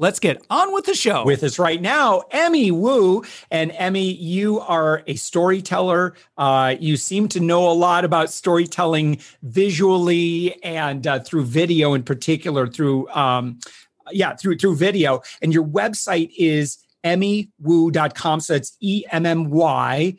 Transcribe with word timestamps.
Let's 0.00 0.20
get 0.20 0.40
on 0.48 0.72
with 0.72 0.84
the 0.84 0.94
show. 0.94 1.24
With 1.24 1.42
us 1.42 1.58
right 1.58 1.82
now, 1.82 2.22
Emmy 2.30 2.70
Wu. 2.70 3.24
And 3.50 3.72
Emmy, 3.72 4.12
you 4.12 4.60
are 4.60 5.02
a 5.08 5.16
storyteller. 5.16 6.14
Uh, 6.36 6.76
you 6.78 6.96
seem 6.96 7.26
to 7.28 7.40
know 7.40 7.68
a 7.68 7.74
lot 7.74 8.04
about 8.04 8.30
storytelling 8.30 9.18
visually 9.42 10.62
and 10.62 11.04
uh, 11.04 11.18
through 11.18 11.46
video 11.46 11.94
in 11.94 12.04
particular, 12.04 12.68
through, 12.68 13.08
um, 13.08 13.58
yeah, 14.12 14.36
through, 14.36 14.58
through 14.58 14.76
video. 14.76 15.20
And 15.42 15.52
your 15.52 15.64
website 15.64 16.30
is 16.38 16.78
emmywu.com. 17.02 18.38
So 18.38 18.54
it's 18.54 18.76
E 18.80 19.04
M 19.10 19.26
M 19.26 19.50
Y 19.50 20.14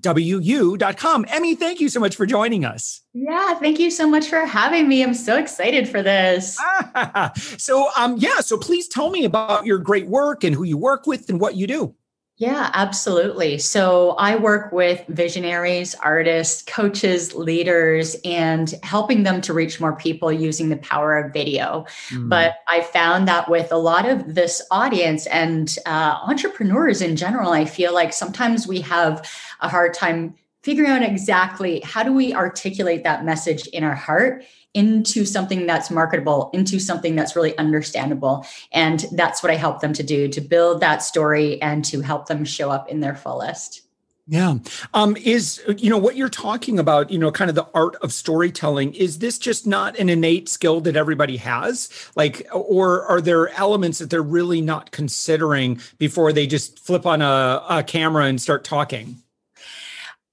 WU.com. 0.00 1.26
Emmy, 1.28 1.54
thank 1.54 1.80
you 1.80 1.88
so 1.88 2.00
much 2.00 2.16
for 2.16 2.26
joining 2.26 2.64
us. 2.64 3.02
Yeah, 3.14 3.54
thank 3.54 3.78
you 3.78 3.90
so 3.90 4.08
much 4.08 4.28
for 4.28 4.44
having 4.44 4.88
me. 4.88 5.02
I'm 5.02 5.14
so 5.14 5.36
excited 5.36 5.88
for 5.88 6.02
this. 6.02 6.58
so, 7.58 7.88
um, 7.96 8.16
yeah, 8.18 8.40
so 8.40 8.56
please 8.56 8.88
tell 8.88 9.10
me 9.10 9.24
about 9.24 9.66
your 9.66 9.78
great 9.78 10.06
work 10.06 10.44
and 10.44 10.54
who 10.54 10.64
you 10.64 10.76
work 10.76 11.06
with 11.06 11.28
and 11.28 11.40
what 11.40 11.56
you 11.56 11.66
do. 11.66 11.94
Yeah, 12.38 12.70
absolutely. 12.72 13.58
So 13.58 14.10
I 14.10 14.36
work 14.36 14.70
with 14.70 15.04
visionaries, 15.08 15.96
artists, 15.96 16.62
coaches, 16.62 17.34
leaders, 17.34 18.14
and 18.24 18.72
helping 18.84 19.24
them 19.24 19.40
to 19.40 19.52
reach 19.52 19.80
more 19.80 19.96
people 19.96 20.32
using 20.32 20.68
the 20.68 20.76
power 20.76 21.18
of 21.18 21.32
video. 21.32 21.84
Mm. 22.10 22.28
But 22.28 22.54
I 22.68 22.82
found 22.82 23.26
that 23.26 23.50
with 23.50 23.72
a 23.72 23.76
lot 23.76 24.08
of 24.08 24.36
this 24.36 24.62
audience 24.70 25.26
and 25.26 25.76
uh, 25.84 26.20
entrepreneurs 26.28 27.02
in 27.02 27.16
general, 27.16 27.50
I 27.50 27.64
feel 27.64 27.92
like 27.92 28.12
sometimes 28.12 28.68
we 28.68 28.82
have 28.82 29.28
a 29.60 29.68
hard 29.68 29.92
time 29.92 30.36
figuring 30.62 30.92
out 30.92 31.02
exactly 31.02 31.80
how 31.80 32.04
do 32.04 32.12
we 32.12 32.34
articulate 32.34 33.02
that 33.02 33.24
message 33.24 33.66
in 33.68 33.82
our 33.82 33.96
heart 33.96 34.44
into 34.74 35.24
something 35.24 35.66
that's 35.66 35.90
marketable, 35.90 36.50
into 36.52 36.78
something 36.78 37.16
that's 37.16 37.34
really 37.34 37.56
understandable. 37.58 38.46
And 38.72 39.06
that's 39.12 39.42
what 39.42 39.50
I 39.50 39.56
help 39.56 39.80
them 39.80 39.92
to 39.94 40.02
do 40.02 40.28
to 40.28 40.40
build 40.40 40.80
that 40.80 41.02
story 41.02 41.60
and 41.62 41.84
to 41.86 42.00
help 42.00 42.26
them 42.26 42.44
show 42.44 42.70
up 42.70 42.88
in 42.88 43.00
their 43.00 43.14
fullest. 43.14 43.82
Yeah. 44.30 44.58
Um, 44.92 45.16
is, 45.16 45.62
you 45.78 45.88
know, 45.88 45.96
what 45.96 46.14
you're 46.14 46.28
talking 46.28 46.78
about, 46.78 47.10
you 47.10 47.18
know, 47.18 47.32
kind 47.32 47.48
of 47.48 47.54
the 47.54 47.66
art 47.72 47.96
of 48.02 48.12
storytelling, 48.12 48.92
is 48.92 49.20
this 49.20 49.38
just 49.38 49.66
not 49.66 49.98
an 49.98 50.10
innate 50.10 50.50
skill 50.50 50.82
that 50.82 50.96
everybody 50.96 51.38
has? 51.38 51.88
Like, 52.14 52.46
or 52.52 53.06
are 53.06 53.22
there 53.22 53.48
elements 53.58 53.98
that 54.00 54.10
they're 54.10 54.22
really 54.22 54.60
not 54.60 54.90
considering 54.90 55.80
before 55.96 56.34
they 56.34 56.46
just 56.46 56.78
flip 56.78 57.06
on 57.06 57.22
a, 57.22 57.64
a 57.70 57.82
camera 57.82 58.26
and 58.26 58.38
start 58.38 58.64
talking? 58.64 59.16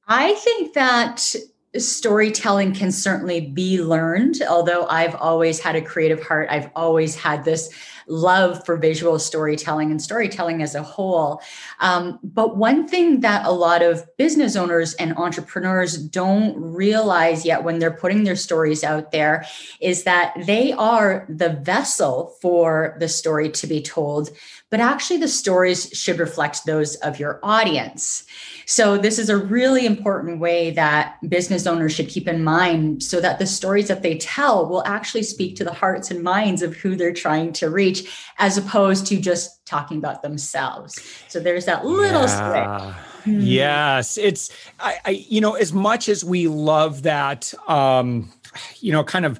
I 0.07 0.33
think 0.33 0.73
that 0.73 1.33
storytelling 1.77 2.73
can 2.73 2.91
certainly 2.91 3.41
be 3.41 3.81
learned 3.81 4.41
although 4.49 4.85
i've 4.87 5.15
always 5.15 5.59
had 5.59 5.75
a 5.75 5.81
creative 5.81 6.21
heart. 6.23 6.47
I've 6.49 6.69
always 6.75 7.15
had 7.15 7.43
this 7.43 7.69
love 8.07 8.65
for 8.65 8.77
visual 8.77 9.19
storytelling 9.19 9.91
and 9.91 10.01
storytelling 10.01 10.61
as 10.61 10.75
a 10.75 10.83
whole. 10.83 11.41
Um, 11.79 12.19
but 12.23 12.57
one 12.57 12.87
thing 12.87 13.21
that 13.21 13.45
a 13.45 13.51
lot 13.51 13.81
of 13.81 14.05
business 14.17 14.55
owners 14.55 14.93
and 14.95 15.17
entrepreneurs 15.17 15.97
don't 15.97 16.55
realize 16.59 17.45
yet 17.45 17.63
when 17.63 17.79
they're 17.79 17.91
putting 17.91 18.23
their 18.23 18.35
stories 18.35 18.83
out 18.83 19.11
there 19.11 19.45
is 19.81 20.03
that 20.03 20.33
they 20.45 20.73
are 20.73 21.25
the 21.29 21.49
vessel 21.49 22.35
for 22.41 22.95
the 22.99 23.07
story 23.07 23.49
to 23.49 23.67
be 23.67 23.81
told 23.81 24.29
but 24.75 24.81
actually 24.81 25.15
the 25.15 25.27
stories 25.29 25.89
should 25.93 26.19
reflect 26.19 26.65
those 26.65 26.95
of 26.95 27.17
your 27.17 27.39
audience. 27.43 28.25
So, 28.65 28.97
this 28.97 29.19
is 29.19 29.29
a 29.29 29.37
really 29.37 29.85
important 29.85 30.39
way 30.39 30.71
that 30.71 31.17
business 31.29 31.65
owners 31.65 31.93
should 31.93 32.09
keep 32.09 32.27
in 32.27 32.43
mind 32.43 33.01
so 33.01 33.21
that 33.21 33.39
the 33.39 33.45
stories 33.45 33.87
that 33.87 34.01
they 34.01 34.17
tell 34.17 34.67
will 34.67 34.83
actually 34.85 35.23
speak 35.23 35.55
to 35.55 35.63
the 35.63 35.71
hearts 35.71 36.11
and 36.11 36.21
minds 36.21 36.61
of 36.61 36.75
who 36.75 36.97
they're 36.97 37.13
trying 37.13 37.53
to 37.53 37.69
reach, 37.69 37.94
as 38.37 38.57
opposed 38.57 39.05
to 39.07 39.19
just 39.19 39.65
talking 39.65 39.97
about 39.97 40.21
themselves. 40.21 40.99
So, 41.27 41.39
there's 41.39 41.65
that 41.65 41.85
little 41.85 42.23
yeah. 42.23 42.93
Hmm. 43.23 43.39
Yes, 43.41 44.17
it's 44.17 44.51
I, 44.79 44.99
I, 45.03 45.09
you 45.09 45.41
know, 45.41 45.55
as 45.55 45.73
much 45.73 46.09
as 46.09 46.23
we 46.23 46.47
love 46.47 47.03
that, 47.03 47.53
um, 47.67 48.31
you 48.79 48.91
know, 48.91 49.03
kind 49.03 49.25
of 49.25 49.39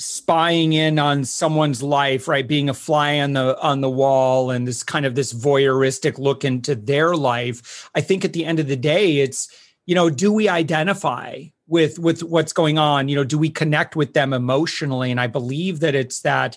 spying 0.00 0.72
in 0.72 0.98
on 0.98 1.24
someone's 1.24 1.82
life 1.82 2.26
right 2.26 2.48
being 2.48 2.70
a 2.70 2.74
fly 2.74 3.20
on 3.20 3.34
the 3.34 3.60
on 3.60 3.82
the 3.82 3.90
wall 3.90 4.50
and 4.50 4.66
this 4.66 4.82
kind 4.82 5.04
of 5.04 5.14
this 5.14 5.30
voyeuristic 5.30 6.18
look 6.18 6.42
into 6.42 6.74
their 6.74 7.14
life 7.14 7.90
i 7.94 8.00
think 8.00 8.24
at 8.24 8.32
the 8.32 8.46
end 8.46 8.58
of 8.58 8.66
the 8.66 8.76
day 8.76 9.18
it's 9.18 9.54
you 9.84 9.94
know 9.94 10.08
do 10.08 10.32
we 10.32 10.48
identify 10.48 11.42
with 11.66 11.98
with 11.98 12.22
what's 12.22 12.54
going 12.54 12.78
on 12.78 13.08
you 13.08 13.14
know 13.14 13.24
do 13.24 13.36
we 13.36 13.50
connect 13.50 13.94
with 13.94 14.14
them 14.14 14.32
emotionally 14.32 15.10
and 15.10 15.20
i 15.20 15.26
believe 15.26 15.80
that 15.80 15.94
it's 15.94 16.22
that 16.22 16.56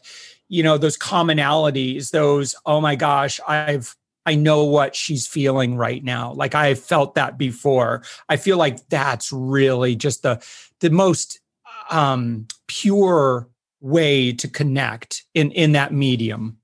you 0.49 0.63
know 0.63 0.77
those 0.77 0.97
commonalities 0.97 2.11
those 2.11 2.55
oh 2.65 2.81
my 2.81 2.95
gosh 2.95 3.39
i've 3.47 3.95
I 4.25 4.35
know 4.35 4.63
what 4.63 4.95
she's 4.95 5.27
feeling 5.27 5.75
right 5.75 6.01
now. 6.01 6.31
Like 6.31 6.55
I've 6.55 6.79
felt 6.79 7.15
that 7.15 7.37
before. 7.37 8.03
I 8.29 8.37
feel 8.37 8.55
like 8.57 8.87
that's 8.87 9.33
really 9.33 9.97
just 9.97 10.23
the 10.23 10.41
the 10.79 10.89
most 10.89 11.41
um, 11.89 12.47
pure 12.67 13.49
way 13.81 14.31
to 14.31 14.47
connect 14.47 15.23
in 15.33 15.51
in 15.51 15.73
that 15.73 15.91
medium 15.91 16.57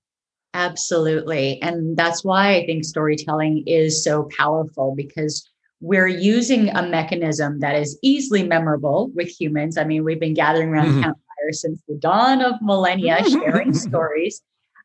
absolutely 0.53 1.61
and 1.61 1.97
that's 1.97 2.23
why 2.23 2.56
i 2.56 2.66
think 2.66 2.85
storytelling 2.85 3.61
is 3.67 4.01
so 4.01 4.28
powerful 4.38 4.96
because 4.96 5.47
we're 5.81 6.07
using 6.07 6.69
a 6.69 6.81
mechanism 6.81 7.59
that 7.59 7.75
is 7.75 8.00
easily 8.01 8.41
memorable 8.41 9.11
with 9.16 9.28
humans 9.28 9.78
i 9.78 9.84
mean 9.84 10.06
we've 10.06 10.19
been 10.19 10.34
gathering 10.34 10.69
around 10.69 10.88
mm-hmm. 10.88 11.11
Campfires 11.50 11.62
since 11.62 11.82
the 11.88 11.96
dawn 11.96 12.42
of 12.42 12.56
millennia 12.62 13.24
sharing 13.30 13.74
stories 13.74 14.42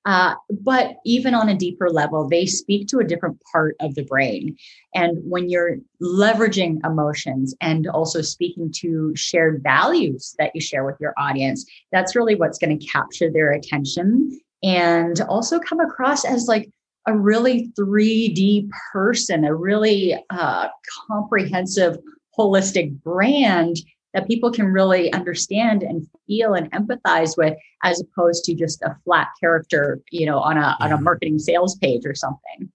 uh, 0.06 0.34
but 0.60 0.96
even 1.06 1.32
on 1.32 1.48
a 1.48 1.56
deeper 1.56 1.88
level, 1.88 2.28
they 2.28 2.44
speak 2.44 2.86
to 2.86 2.98
a 2.98 3.04
different 3.04 3.40
part 3.50 3.74
of 3.80 3.94
the 3.94 4.04
brain. 4.04 4.54
And 4.94 5.16
when 5.24 5.48
you're 5.48 5.78
leveraging 6.02 6.84
emotions 6.84 7.54
and 7.62 7.86
also 7.86 8.20
speaking 8.20 8.70
to 8.80 9.16
shared 9.16 9.62
values 9.62 10.34
that 10.38 10.50
you 10.54 10.60
share 10.60 10.84
with 10.84 10.96
your 11.00 11.14
audience, 11.16 11.64
that's 11.90 12.14
really 12.14 12.34
what's 12.34 12.58
going 12.58 12.78
to 12.78 12.86
capture 12.86 13.30
their 13.32 13.52
attention 13.52 14.38
and 14.62 15.22
also 15.22 15.58
come 15.58 15.80
across 15.80 16.26
as 16.26 16.48
like 16.48 16.68
a 17.06 17.16
really 17.16 17.72
3D 17.78 18.68
person, 18.92 19.46
a 19.46 19.54
really 19.54 20.22
uh, 20.28 20.68
comprehensive, 21.08 21.96
holistic 22.38 23.02
brand 23.02 23.78
that 24.14 24.26
people 24.26 24.50
can 24.50 24.66
really 24.66 25.12
understand 25.12 25.82
and 25.82 26.06
feel 26.26 26.54
and 26.54 26.70
empathize 26.72 27.36
with 27.36 27.54
as 27.82 28.00
opposed 28.00 28.44
to 28.44 28.54
just 28.54 28.80
a 28.82 28.96
flat 29.04 29.28
character 29.38 30.00
you 30.10 30.24
know 30.24 30.38
on 30.38 30.56
a 30.56 30.76
yeah. 30.80 30.86
on 30.86 30.92
a 30.92 31.00
marketing 31.00 31.38
sales 31.38 31.76
page 31.76 32.02
or 32.06 32.14
something 32.14 32.70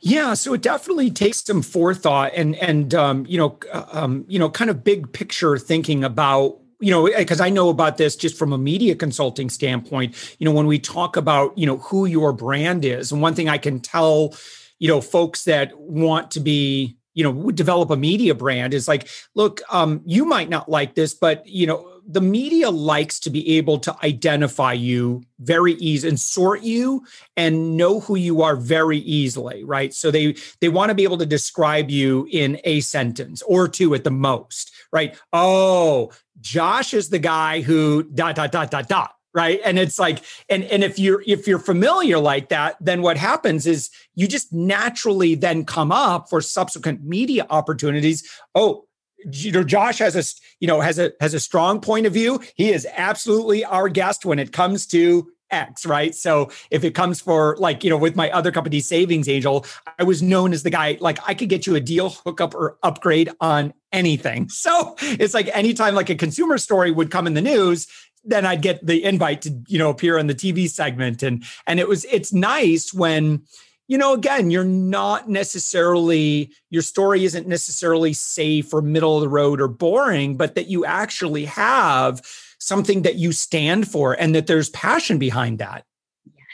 yeah, 0.00 0.34
so 0.34 0.54
it 0.54 0.62
definitely 0.62 1.10
takes 1.10 1.42
some 1.42 1.62
forethought 1.62 2.32
and 2.34 2.54
and 2.56 2.94
um, 2.94 3.26
you 3.26 3.38
know 3.38 3.58
um, 3.72 4.24
you 4.28 4.38
know 4.38 4.50
kind 4.50 4.70
of 4.70 4.84
big 4.84 5.12
picture 5.12 5.58
thinking 5.58 6.04
about 6.04 6.58
you 6.80 6.90
know 6.90 7.06
because 7.16 7.40
I 7.40 7.48
know 7.48 7.70
about 7.70 7.96
this 7.96 8.16
just 8.16 8.38
from 8.38 8.52
a 8.52 8.58
media 8.58 8.94
consulting 8.94 9.50
standpoint. 9.50 10.14
You 10.38 10.44
know 10.44 10.52
when 10.52 10.66
we 10.66 10.78
talk 10.78 11.16
about 11.16 11.56
you 11.56 11.66
know 11.66 11.78
who 11.78 12.06
your 12.06 12.32
brand 12.32 12.84
is, 12.84 13.10
and 13.10 13.22
one 13.22 13.34
thing 13.34 13.48
I 13.48 13.58
can 13.58 13.80
tell 13.80 14.34
you 14.78 14.88
know 14.88 15.00
folks 15.00 15.44
that 15.44 15.76
want 15.78 16.30
to 16.32 16.40
be 16.40 16.95
you 17.16 17.24
know 17.24 17.50
develop 17.50 17.90
a 17.90 17.96
media 17.96 18.34
brand 18.34 18.72
is 18.72 18.86
like 18.86 19.08
look 19.34 19.60
um, 19.70 20.00
you 20.04 20.24
might 20.24 20.48
not 20.48 20.68
like 20.68 20.94
this 20.94 21.14
but 21.14 21.44
you 21.48 21.66
know 21.66 21.90
the 22.08 22.20
media 22.20 22.70
likes 22.70 23.18
to 23.18 23.30
be 23.30 23.56
able 23.56 23.78
to 23.78 23.96
identify 24.04 24.72
you 24.72 25.22
very 25.40 25.72
easy 25.74 26.08
and 26.08 26.20
sort 26.20 26.62
you 26.62 27.04
and 27.36 27.76
know 27.76 27.98
who 27.98 28.14
you 28.14 28.42
are 28.42 28.54
very 28.54 28.98
easily 28.98 29.64
right? 29.64 29.92
So 29.92 30.12
they 30.12 30.36
they 30.60 30.68
want 30.68 30.90
to 30.90 30.94
be 30.94 31.02
able 31.02 31.18
to 31.18 31.26
describe 31.26 31.90
you 31.90 32.28
in 32.30 32.60
a 32.62 32.80
sentence 32.80 33.42
or 33.42 33.66
two 33.66 33.94
at 33.94 34.04
the 34.04 34.10
most 34.10 34.70
right? 34.92 35.18
Oh 35.32 36.12
josh 36.40 36.92
is 36.92 37.08
the 37.08 37.18
guy 37.18 37.62
who 37.62 38.02
dot 38.02 38.36
dot 38.36 38.52
dot 38.52 38.70
dot 38.70 38.88
dot 38.88 39.14
right 39.36 39.60
and 39.64 39.78
it's 39.78 39.98
like 39.98 40.24
and 40.48 40.64
and 40.64 40.82
if 40.82 40.98
you're 40.98 41.22
if 41.26 41.46
you're 41.46 41.58
familiar 41.58 42.18
like 42.18 42.48
that 42.48 42.76
then 42.80 43.02
what 43.02 43.16
happens 43.16 43.66
is 43.66 43.90
you 44.14 44.26
just 44.26 44.52
naturally 44.52 45.34
then 45.36 45.64
come 45.64 45.92
up 45.92 46.28
for 46.28 46.40
subsequent 46.40 47.04
media 47.04 47.46
opportunities 47.50 48.28
oh 48.54 48.86
you 49.30 49.52
know 49.52 49.62
josh 49.62 49.98
has 49.98 50.16
a 50.16 50.24
you 50.58 50.66
know 50.66 50.80
has 50.80 50.98
a 50.98 51.12
has 51.20 51.34
a 51.34 51.40
strong 51.40 51.80
point 51.80 52.06
of 52.06 52.12
view 52.12 52.40
he 52.54 52.72
is 52.72 52.86
absolutely 52.96 53.64
our 53.64 53.88
guest 53.88 54.24
when 54.24 54.38
it 54.38 54.52
comes 54.52 54.86
to 54.86 55.28
X, 55.50 55.86
right? 55.86 56.12
So 56.12 56.50
if 56.72 56.82
it 56.82 56.94
comes 56.94 57.20
for 57.20 57.56
like, 57.58 57.84
you 57.84 57.90
know, 57.90 57.96
with 57.96 58.16
my 58.16 58.30
other 58.30 58.50
company, 58.50 58.80
Savings 58.80 59.28
Angel, 59.28 59.64
I 59.96 60.02
was 60.02 60.20
known 60.20 60.52
as 60.52 60.64
the 60.64 60.70
guy, 60.70 60.98
like 61.00 61.18
I 61.24 61.34
could 61.34 61.48
get 61.48 61.68
you 61.68 61.76
a 61.76 61.80
deal, 61.80 62.10
hookup, 62.10 62.52
or 62.52 62.78
upgrade 62.82 63.30
on 63.40 63.72
anything. 63.92 64.50
So 64.66 64.96
it's 65.00 65.32
like 65.32 65.48
anytime 65.56 65.94
like 65.94 66.10
a 66.10 66.16
consumer 66.16 66.58
story 66.58 66.90
would 66.90 67.12
come 67.12 67.28
in 67.28 67.34
the 67.34 67.40
news, 67.40 67.86
then 68.26 68.44
I'd 68.44 68.62
get 68.62 68.84
the 68.84 69.02
invite 69.04 69.42
to, 69.42 69.58
you 69.68 69.78
know, 69.78 69.90
appear 69.90 70.18
on 70.18 70.26
the 70.26 70.34
TV 70.34 70.68
segment. 70.68 71.22
And 71.22 71.44
and 71.66 71.80
it 71.80 71.88
was 71.88 72.04
it's 72.06 72.32
nice 72.32 72.92
when, 72.92 73.42
you 73.88 73.96
know, 73.96 74.12
again, 74.12 74.50
you're 74.50 74.64
not 74.64 75.28
necessarily 75.28 76.52
your 76.70 76.82
story 76.82 77.24
isn't 77.24 77.46
necessarily 77.46 78.12
safe 78.12 78.74
or 78.74 78.82
middle 78.82 79.16
of 79.16 79.22
the 79.22 79.28
road 79.28 79.60
or 79.60 79.68
boring, 79.68 80.36
but 80.36 80.54
that 80.54 80.68
you 80.68 80.84
actually 80.84 81.44
have 81.44 82.20
something 82.58 83.02
that 83.02 83.16
you 83.16 83.32
stand 83.32 83.88
for 83.88 84.14
and 84.14 84.34
that 84.34 84.46
there's 84.46 84.70
passion 84.70 85.18
behind 85.18 85.58
that. 85.58 85.84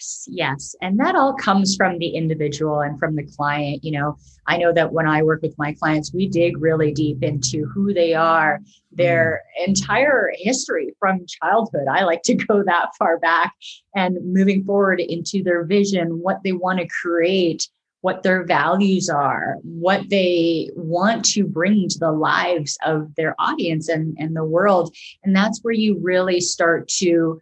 Yes, 0.02 0.26
yes. 0.28 0.74
And 0.82 0.98
that 0.98 1.14
all 1.14 1.32
comes 1.32 1.76
from 1.76 1.98
the 1.98 2.08
individual 2.08 2.80
and 2.80 2.98
from 2.98 3.14
the 3.14 3.22
client. 3.22 3.84
You 3.84 3.92
know, 3.92 4.16
I 4.48 4.56
know 4.56 4.72
that 4.72 4.92
when 4.92 5.06
I 5.06 5.22
work 5.22 5.42
with 5.42 5.56
my 5.58 5.74
clients, 5.74 6.12
we 6.12 6.28
dig 6.28 6.60
really 6.60 6.92
deep 6.92 7.22
into 7.22 7.66
who 7.66 7.94
they 7.94 8.12
are, 8.12 8.58
their 8.90 9.42
mm. 9.60 9.68
entire 9.68 10.32
history 10.34 10.92
from 10.98 11.24
childhood. 11.40 11.86
I 11.88 12.02
like 12.02 12.22
to 12.22 12.34
go 12.48 12.64
that 12.64 12.88
far 12.98 13.20
back 13.20 13.52
and 13.94 14.18
moving 14.24 14.64
forward 14.64 14.98
into 14.98 15.44
their 15.44 15.64
vision, 15.64 16.20
what 16.20 16.40
they 16.42 16.52
want 16.52 16.80
to 16.80 16.88
create, 16.88 17.68
what 18.00 18.24
their 18.24 18.44
values 18.44 19.08
are, 19.08 19.58
what 19.62 20.08
they 20.10 20.68
want 20.74 21.24
to 21.26 21.44
bring 21.44 21.88
to 21.88 21.98
the 22.00 22.10
lives 22.10 22.76
of 22.84 23.14
their 23.14 23.36
audience 23.38 23.88
and, 23.88 24.16
and 24.18 24.34
the 24.34 24.44
world. 24.44 24.92
And 25.22 25.36
that's 25.36 25.60
where 25.62 25.74
you 25.74 25.96
really 26.02 26.40
start 26.40 26.88
to 26.98 27.40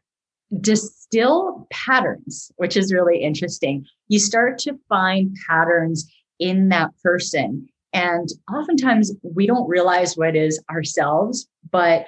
distill 1.10 1.66
patterns, 1.70 2.50
which 2.56 2.76
is 2.76 2.92
really 2.92 3.22
interesting. 3.22 3.84
You 4.08 4.18
start 4.18 4.58
to 4.60 4.78
find 4.88 5.36
patterns 5.48 6.10
in 6.38 6.68
that 6.70 6.90
person. 7.02 7.68
And 7.92 8.28
oftentimes 8.52 9.12
we 9.22 9.46
don't 9.46 9.68
realize 9.68 10.16
what 10.16 10.36
is 10.36 10.62
ourselves, 10.70 11.48
but 11.70 12.06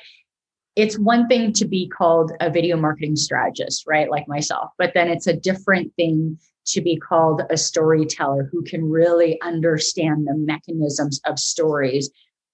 it's 0.74 0.98
one 0.98 1.28
thing 1.28 1.52
to 1.52 1.66
be 1.66 1.88
called 1.88 2.32
a 2.40 2.48
video 2.48 2.76
marketing 2.76 3.16
strategist, 3.16 3.84
right? 3.86 4.10
Like 4.10 4.26
myself, 4.26 4.70
but 4.78 4.94
then 4.94 5.08
it's 5.08 5.26
a 5.26 5.36
different 5.36 5.92
thing 5.96 6.38
to 6.64 6.80
be 6.80 6.96
called 6.96 7.42
a 7.50 7.56
storyteller 7.56 8.48
who 8.50 8.62
can 8.62 8.88
really 8.88 9.40
understand 9.42 10.26
the 10.26 10.34
mechanisms 10.34 11.20
of 11.26 11.38
stories 11.38 12.08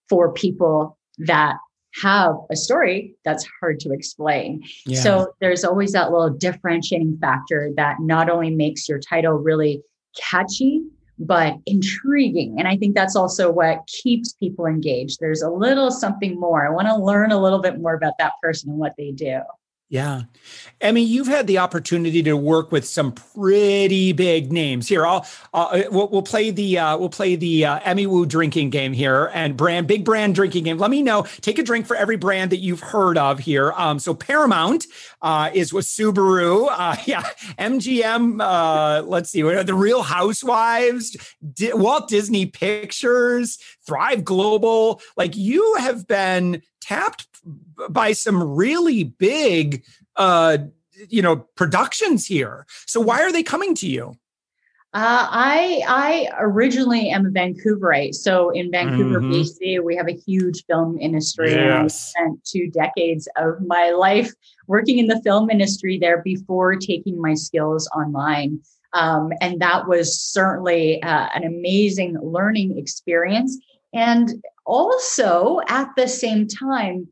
for 0.08 0.32
people 0.32 0.98
that 1.18 1.56
have 1.94 2.34
a 2.50 2.56
story 2.56 3.14
that's 3.24 3.46
hard 3.60 3.80
to 3.80 3.92
explain. 3.92 4.62
Yeah. 4.86 5.00
So 5.00 5.32
there's 5.40 5.64
always 5.64 5.92
that 5.92 6.12
little 6.12 6.30
differentiating 6.30 7.18
factor 7.20 7.70
that 7.76 7.96
not 8.00 8.30
only 8.30 8.50
makes 8.50 8.88
your 8.88 8.98
title 8.98 9.32
really 9.32 9.82
catchy, 10.20 10.82
but 11.18 11.56
intriguing. 11.66 12.56
And 12.58 12.68
I 12.68 12.76
think 12.76 12.94
that's 12.94 13.16
also 13.16 13.50
what 13.50 13.86
keeps 13.86 14.34
people 14.34 14.66
engaged. 14.66 15.18
There's 15.20 15.42
a 15.42 15.50
little 15.50 15.90
something 15.90 16.38
more. 16.38 16.66
I 16.66 16.70
want 16.70 16.86
to 16.88 16.96
learn 16.96 17.32
a 17.32 17.40
little 17.40 17.60
bit 17.60 17.80
more 17.80 17.94
about 17.94 18.14
that 18.18 18.34
person 18.40 18.70
and 18.70 18.78
what 18.78 18.94
they 18.96 19.10
do. 19.10 19.40
Yeah. 19.90 20.22
I 20.82 20.92
mean, 20.92 21.08
you've 21.08 21.28
had 21.28 21.46
the 21.46 21.58
opportunity 21.58 22.22
to 22.24 22.36
work 22.36 22.70
with 22.70 22.86
some 22.86 23.12
pretty 23.12 24.12
big 24.12 24.52
names 24.52 24.86
here. 24.86 25.06
I'll, 25.06 25.26
uh, 25.54 25.84
we'll, 25.90 26.08
we'll, 26.08 26.22
play 26.22 26.50
the 26.50 26.78
uh, 26.78 26.98
we'll 26.98 27.08
play 27.08 27.36
the 27.36 27.64
uh, 27.64 27.80
Emmy 27.84 28.06
Wu 28.06 28.26
drinking 28.26 28.68
game 28.68 28.92
here 28.92 29.30
and 29.32 29.56
brand 29.56 29.86
big 29.86 30.04
brand 30.04 30.34
drinking 30.34 30.64
game. 30.64 30.76
Let 30.76 30.90
me 30.90 31.00
know. 31.00 31.22
Take 31.40 31.58
a 31.58 31.62
drink 31.62 31.86
for 31.86 31.96
every 31.96 32.16
brand 32.16 32.52
that 32.52 32.58
you've 32.58 32.80
heard 32.80 33.16
of 33.16 33.38
here. 33.38 33.72
Um, 33.72 33.98
so 33.98 34.12
Paramount 34.12 34.86
uh, 35.22 35.50
is 35.54 35.72
with 35.72 35.86
Subaru. 35.86 36.68
Uh, 36.70 36.96
yeah, 37.06 37.22
MGM. 37.58 38.42
Uh, 38.42 39.02
let's 39.06 39.30
see, 39.30 39.40
the 39.40 39.74
Real 39.74 40.02
Housewives, 40.02 41.16
Walt 41.72 42.08
Disney 42.08 42.44
Pictures, 42.44 43.58
Thrive 43.86 44.22
Global. 44.22 45.00
Like 45.16 45.34
you 45.34 45.76
have 45.78 46.06
been 46.06 46.60
tapped 46.80 47.26
by 47.90 48.12
some 48.12 48.42
really 48.42 49.04
big 49.04 49.84
uh 50.16 50.58
you 51.08 51.22
know 51.22 51.36
productions 51.56 52.26
here 52.26 52.66
so 52.86 53.00
why 53.00 53.22
are 53.22 53.32
they 53.32 53.42
coming 53.42 53.74
to 53.74 53.86
you 53.86 54.16
uh, 54.94 55.28
I 55.30 55.82
I 55.86 56.28
originally 56.40 57.10
am 57.10 57.26
a 57.26 57.28
Vancouverite, 57.28 58.14
so 58.14 58.48
in 58.48 58.70
Vancouver, 58.70 59.20
mm-hmm. 59.20 59.32
BC, 59.32 59.84
we 59.84 59.94
have 59.94 60.08
a 60.08 60.16
huge 60.16 60.64
film 60.64 60.98
industry. 60.98 61.50
Yes. 61.50 61.58
And 61.58 61.72
I 61.74 61.88
spent 61.88 62.44
two 62.44 62.70
decades 62.70 63.28
of 63.36 63.56
my 63.66 63.90
life 63.90 64.32
working 64.66 64.98
in 64.98 65.06
the 65.06 65.20
film 65.22 65.50
industry 65.50 65.98
there 65.98 66.22
before 66.22 66.74
taking 66.74 67.20
my 67.20 67.34
skills 67.34 67.86
online, 67.94 68.60
um, 68.94 69.30
and 69.42 69.60
that 69.60 69.86
was 69.86 70.18
certainly 70.18 71.02
uh, 71.02 71.28
an 71.34 71.44
amazing 71.44 72.16
learning 72.22 72.78
experience. 72.78 73.58
And 73.92 74.42
also, 74.68 75.60
at 75.66 75.88
the 75.96 76.06
same 76.06 76.46
time, 76.46 77.08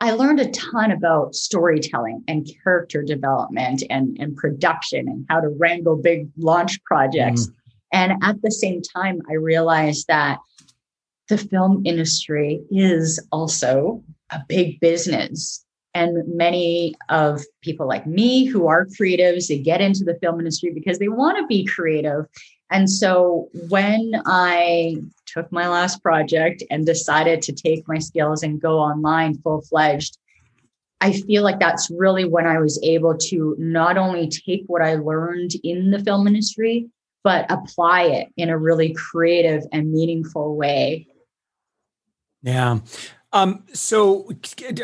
I 0.00 0.12
learned 0.12 0.40
a 0.40 0.50
ton 0.50 0.90
about 0.90 1.34
storytelling 1.34 2.24
and 2.26 2.48
character 2.62 3.02
development 3.02 3.82
and, 3.90 4.16
and 4.18 4.36
production 4.36 5.06
and 5.08 5.26
how 5.28 5.40
to 5.40 5.48
wrangle 5.48 5.96
big 5.96 6.28
launch 6.36 6.82
projects. 6.84 7.46
Mm. 7.46 7.54
And 7.92 8.12
at 8.22 8.42
the 8.42 8.50
same 8.50 8.82
time, 8.82 9.20
I 9.30 9.34
realized 9.34 10.06
that 10.08 10.38
the 11.28 11.38
film 11.38 11.82
industry 11.84 12.60
is 12.70 13.24
also 13.30 14.02
a 14.30 14.40
big 14.48 14.80
business. 14.80 15.64
And 15.94 16.24
many 16.26 16.94
of 17.08 17.42
people 17.62 17.86
like 17.86 18.06
me 18.06 18.46
who 18.46 18.66
are 18.66 18.86
creatives, 18.86 19.46
they 19.46 19.58
get 19.58 19.80
into 19.80 20.04
the 20.04 20.18
film 20.20 20.40
industry 20.40 20.72
because 20.74 20.98
they 20.98 21.08
want 21.08 21.38
to 21.38 21.46
be 21.46 21.64
creative. 21.64 22.26
And 22.70 22.88
so 22.90 23.48
when 23.68 24.12
I 24.26 24.96
took 25.26 25.50
my 25.52 25.68
last 25.68 26.02
project 26.02 26.62
and 26.70 26.86
decided 26.86 27.42
to 27.42 27.52
take 27.52 27.86
my 27.86 27.98
skills 27.98 28.42
and 28.42 28.60
go 28.60 28.78
online 28.78 29.36
full 29.38 29.62
fledged, 29.62 30.18
I 31.00 31.12
feel 31.12 31.42
like 31.42 31.60
that's 31.60 31.90
really 31.90 32.24
when 32.24 32.46
I 32.46 32.58
was 32.58 32.80
able 32.82 33.16
to 33.28 33.54
not 33.58 33.98
only 33.98 34.28
take 34.28 34.64
what 34.66 34.82
I 34.82 34.94
learned 34.94 35.52
in 35.62 35.90
the 35.90 35.98
film 35.98 36.26
industry, 36.26 36.88
but 37.22 37.50
apply 37.50 38.04
it 38.04 38.28
in 38.36 38.48
a 38.48 38.58
really 38.58 38.94
creative 38.94 39.64
and 39.72 39.92
meaningful 39.92 40.56
way. 40.56 41.06
Yeah. 42.42 42.78
Um, 43.34 43.64
so 43.72 44.30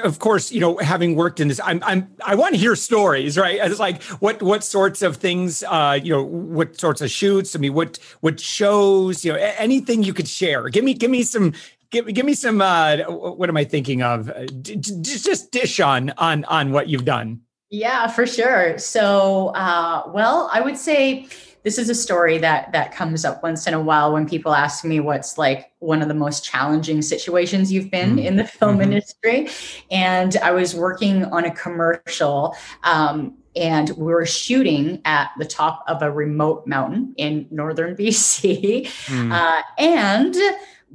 of 0.02 0.18
course, 0.18 0.50
you 0.50 0.60
know, 0.60 0.76
having 0.78 1.14
worked 1.14 1.38
in 1.38 1.46
this, 1.46 1.60
I'm, 1.64 1.80
I'm, 1.84 2.10
I 2.26 2.34
want 2.34 2.52
to 2.54 2.60
hear 2.60 2.74
stories, 2.74 3.38
right? 3.38 3.60
It's 3.62 3.78
like 3.78 4.02
what, 4.18 4.42
what 4.42 4.64
sorts 4.64 5.02
of 5.02 5.18
things, 5.18 5.62
uh, 5.68 6.00
you 6.02 6.12
know, 6.12 6.24
what 6.24 6.78
sorts 6.78 7.00
of 7.00 7.12
shoots? 7.12 7.54
I 7.54 7.60
mean, 7.60 7.74
what, 7.74 8.00
what 8.22 8.40
shows, 8.40 9.24
you 9.24 9.32
know, 9.32 9.38
anything 9.56 10.02
you 10.02 10.12
could 10.12 10.26
share. 10.26 10.68
Give 10.68 10.82
me, 10.82 10.94
give 10.94 11.12
me 11.12 11.22
some, 11.22 11.54
give, 11.90 12.12
give 12.12 12.26
me 12.26 12.34
some, 12.34 12.60
uh, 12.60 12.98
what 13.08 13.48
am 13.48 13.56
I 13.56 13.62
thinking 13.62 14.02
of? 14.02 14.28
Uh, 14.30 14.46
d- 14.46 14.74
just 14.76 15.52
dish 15.52 15.78
on, 15.78 16.10
on, 16.18 16.44
on 16.46 16.72
what 16.72 16.88
you've 16.88 17.04
done. 17.04 17.42
Yeah, 17.70 18.08
for 18.08 18.26
sure. 18.26 18.78
So, 18.78 19.52
uh, 19.54 20.10
well, 20.12 20.50
I 20.52 20.60
would 20.60 20.76
say, 20.76 21.28
this 21.62 21.78
is 21.78 21.88
a 21.88 21.94
story 21.94 22.38
that 22.38 22.72
that 22.72 22.92
comes 22.92 23.24
up 23.24 23.42
once 23.42 23.66
in 23.66 23.74
a 23.74 23.80
while 23.80 24.12
when 24.12 24.28
people 24.28 24.54
ask 24.54 24.84
me 24.84 25.00
what's 25.00 25.38
like 25.38 25.70
one 25.78 26.02
of 26.02 26.08
the 26.08 26.14
most 26.14 26.44
challenging 26.44 27.02
situations 27.02 27.72
you've 27.72 27.90
been 27.90 28.10
mm-hmm. 28.10 28.26
in 28.26 28.36
the 28.36 28.44
film 28.44 28.78
mm-hmm. 28.78 28.92
industry 28.92 29.48
and 29.90 30.36
i 30.38 30.50
was 30.50 30.74
working 30.74 31.24
on 31.26 31.44
a 31.44 31.54
commercial 31.54 32.54
um, 32.84 33.36
and 33.56 33.90
we 33.90 34.06
were 34.06 34.26
shooting 34.26 35.00
at 35.04 35.30
the 35.38 35.44
top 35.44 35.84
of 35.88 36.02
a 36.02 36.10
remote 36.10 36.66
mountain 36.66 37.14
in 37.16 37.46
northern 37.50 37.96
bc 37.96 38.86
mm. 38.86 39.32
uh, 39.32 39.62
and 39.78 40.36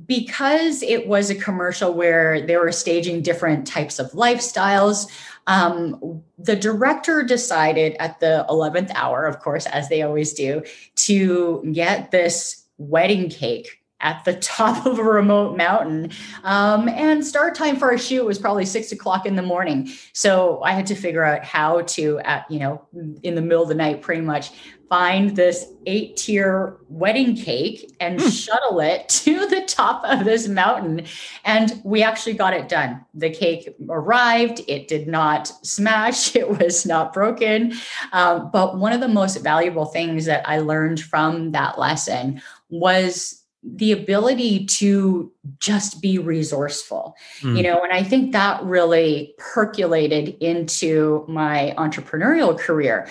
because 0.06 0.84
it 0.84 1.08
was 1.08 1.30
a 1.30 1.36
commercial 1.36 1.94
where 1.94 2.46
they 2.46 2.58
were 2.58 2.72
staging 2.72 3.22
different 3.22 3.66
types 3.66 3.98
of 3.98 4.12
lifestyles 4.12 5.08
um, 5.48 6.24
the 6.38 6.56
director 6.56 7.24
decided 7.24 7.96
at 8.00 8.20
the 8.20 8.46
11th 8.50 8.92
hour, 8.96 9.26
of 9.26 9.40
course, 9.40 9.66
as 9.68 9.90
they 9.90 10.02
always 10.02 10.34
do, 10.34 10.64
to 10.96 11.72
get 11.74 12.12
this 12.12 12.66
wedding 12.78 13.30
cake 13.30 13.82
at 14.02 14.24
the 14.26 14.34
top 14.40 14.86
of 14.86 15.00
a 15.00 15.04
remote 15.04 15.56
mountain. 15.56 16.12
Um, 16.44 16.90
and 16.90 17.26
start 17.26 17.56
time 17.56 17.78
for 17.78 17.92
our 17.92 17.98
shoot 17.98 18.26
was 18.26 18.40
probably 18.40 18.66
six 18.66 18.92
o'clock 18.92 19.26
in 19.26 19.36
the 19.36 19.42
morning. 19.42 19.90
So 20.14 20.62
I 20.64 20.72
had 20.72 20.88
to 20.88 20.96
figure 20.96 21.24
out 21.24 21.44
how 21.44 21.82
to, 21.82 22.20
at 22.20 22.50
you 22.50 22.60
know, 22.60 22.82
in 23.24 23.36
the 23.36 23.42
middle 23.42 23.64
of 23.64 23.70
the 23.70 23.76
night, 23.76 24.02
pretty 24.02 24.22
much 24.22 24.52
find 24.90 25.36
this 25.36 25.72
eight 25.86 26.18
tier 26.18 26.78
wedding 26.90 27.36
cake 27.36 27.96
and 28.00 28.20
mm. 28.20 28.32
shuttle 28.32 28.80
it 28.80 29.08
to 29.10 29.48
the 29.48 29.62
top 29.62 30.04
of 30.06 30.26
this 30.26 30.48
mountain. 30.48 31.06
And 31.44 31.82
we 31.84 32.04
actually 32.04 32.34
got 32.34 32.54
it 32.54 32.70
done. 32.70 33.04
The 33.14 33.30
cake 33.30 33.76
arrived, 33.90 34.62
it 34.68 34.88
did 34.88 35.08
not 35.08 35.48
smash, 35.66 36.36
it 36.36 36.60
was 36.60 36.86
not 36.86 37.14
broken. 37.14 37.74
Um, 38.12 38.50
but 38.52 38.78
one 38.78 38.94
of 38.94 39.02
the 39.02 39.08
most 39.08 39.38
valuable 39.38 39.86
things 39.86 40.26
that 40.26 40.48
I 40.48 40.60
learned 40.60 41.00
from 41.00 41.52
that 41.52 41.80
lesson 41.80 42.42
was 42.70 43.45
the 43.66 43.92
ability 43.92 44.66
to 44.66 45.32
just 45.60 46.02
be 46.02 46.20
resourceful. 46.20 47.16
Mm. 47.42 47.58
you 47.58 47.64
know 47.64 47.82
and 47.82 47.92
i 47.92 48.04
think 48.04 48.32
that 48.32 48.64
really 48.64 49.34
percolated 49.38 50.38
into 50.40 51.26
my 51.28 51.74
entrepreneurial 51.78 52.58
career. 52.58 53.08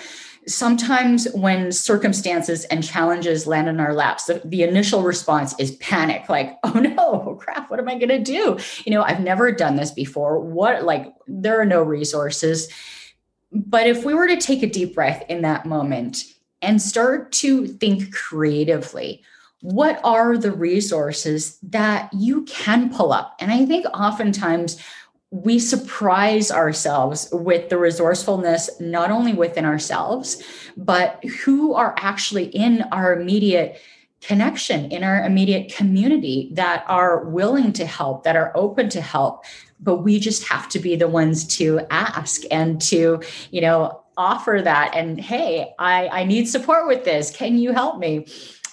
Sometimes 0.47 1.27
when 1.33 1.71
circumstances 1.71 2.65
and 2.65 2.83
challenges 2.83 3.47
land 3.47 3.67
in 3.67 3.79
our 3.79 3.93
laps 3.93 4.25
the, 4.25 4.41
the 4.45 4.63
initial 4.63 5.01
response 5.01 5.55
is 5.59 5.71
panic 5.77 6.29
like 6.29 6.55
oh 6.63 6.79
no 6.79 7.35
crap 7.41 7.69
what 7.69 7.79
am 7.79 7.89
i 7.89 7.95
going 7.95 8.09
to 8.09 8.19
do? 8.19 8.57
You 8.85 8.91
know 8.91 9.01
i've 9.03 9.19
never 9.19 9.51
done 9.51 9.75
this 9.75 9.91
before. 9.91 10.39
What 10.39 10.83
like 10.83 11.13
there 11.27 11.59
are 11.59 11.65
no 11.65 11.81
resources. 11.81 12.71
But 13.51 13.87
if 13.87 14.03
we 14.03 14.13
were 14.13 14.27
to 14.27 14.37
take 14.37 14.63
a 14.63 14.67
deep 14.67 14.95
breath 14.95 15.23
in 15.29 15.41
that 15.41 15.65
moment 15.65 16.23
and 16.61 16.81
start 16.81 17.31
to 17.31 17.67
think 17.67 18.13
creatively 18.13 19.23
what 19.61 19.99
are 20.03 20.37
the 20.37 20.51
resources 20.51 21.57
that 21.63 22.09
you 22.13 22.43
can 22.43 22.93
pull 22.93 23.11
up 23.11 23.35
and 23.39 23.51
i 23.51 23.65
think 23.65 23.85
oftentimes 23.93 24.77
we 25.31 25.59
surprise 25.59 26.49
ourselves 26.49 27.27
with 27.31 27.69
the 27.69 27.77
resourcefulness, 27.77 28.69
not 28.79 29.11
only 29.11 29.33
within 29.33 29.65
ourselves, 29.65 30.41
but 30.77 31.23
who 31.43 31.73
are 31.73 31.93
actually 31.97 32.45
in 32.45 32.83
our 32.93 33.19
immediate 33.19 33.81
connection, 34.21 34.91
in 34.91 35.03
our 35.03 35.25
immediate 35.25 35.73
community 35.73 36.49
that 36.53 36.85
are 36.87 37.25
willing 37.25 37.73
to 37.73 37.85
help, 37.85 38.23
that 38.23 38.35
are 38.35 38.51
open 38.55 38.87
to 38.89 39.01
help. 39.01 39.43
But 39.79 39.97
we 39.97 40.19
just 40.19 40.47
have 40.47 40.69
to 40.69 40.79
be 40.79 40.95
the 40.95 41.07
ones 41.07 41.45
to 41.57 41.81
ask 41.89 42.41
and 42.49 42.81
to, 42.83 43.21
you 43.51 43.61
know, 43.61 44.01
offer 44.17 44.61
that. 44.63 44.95
And 44.95 45.19
hey, 45.19 45.73
I, 45.77 46.07
I 46.07 46.23
need 46.23 46.47
support 46.47 46.87
with 46.87 47.03
this. 47.03 47.29
Can 47.29 47.57
you 47.57 47.73
help 47.73 47.99
me? 47.99 48.25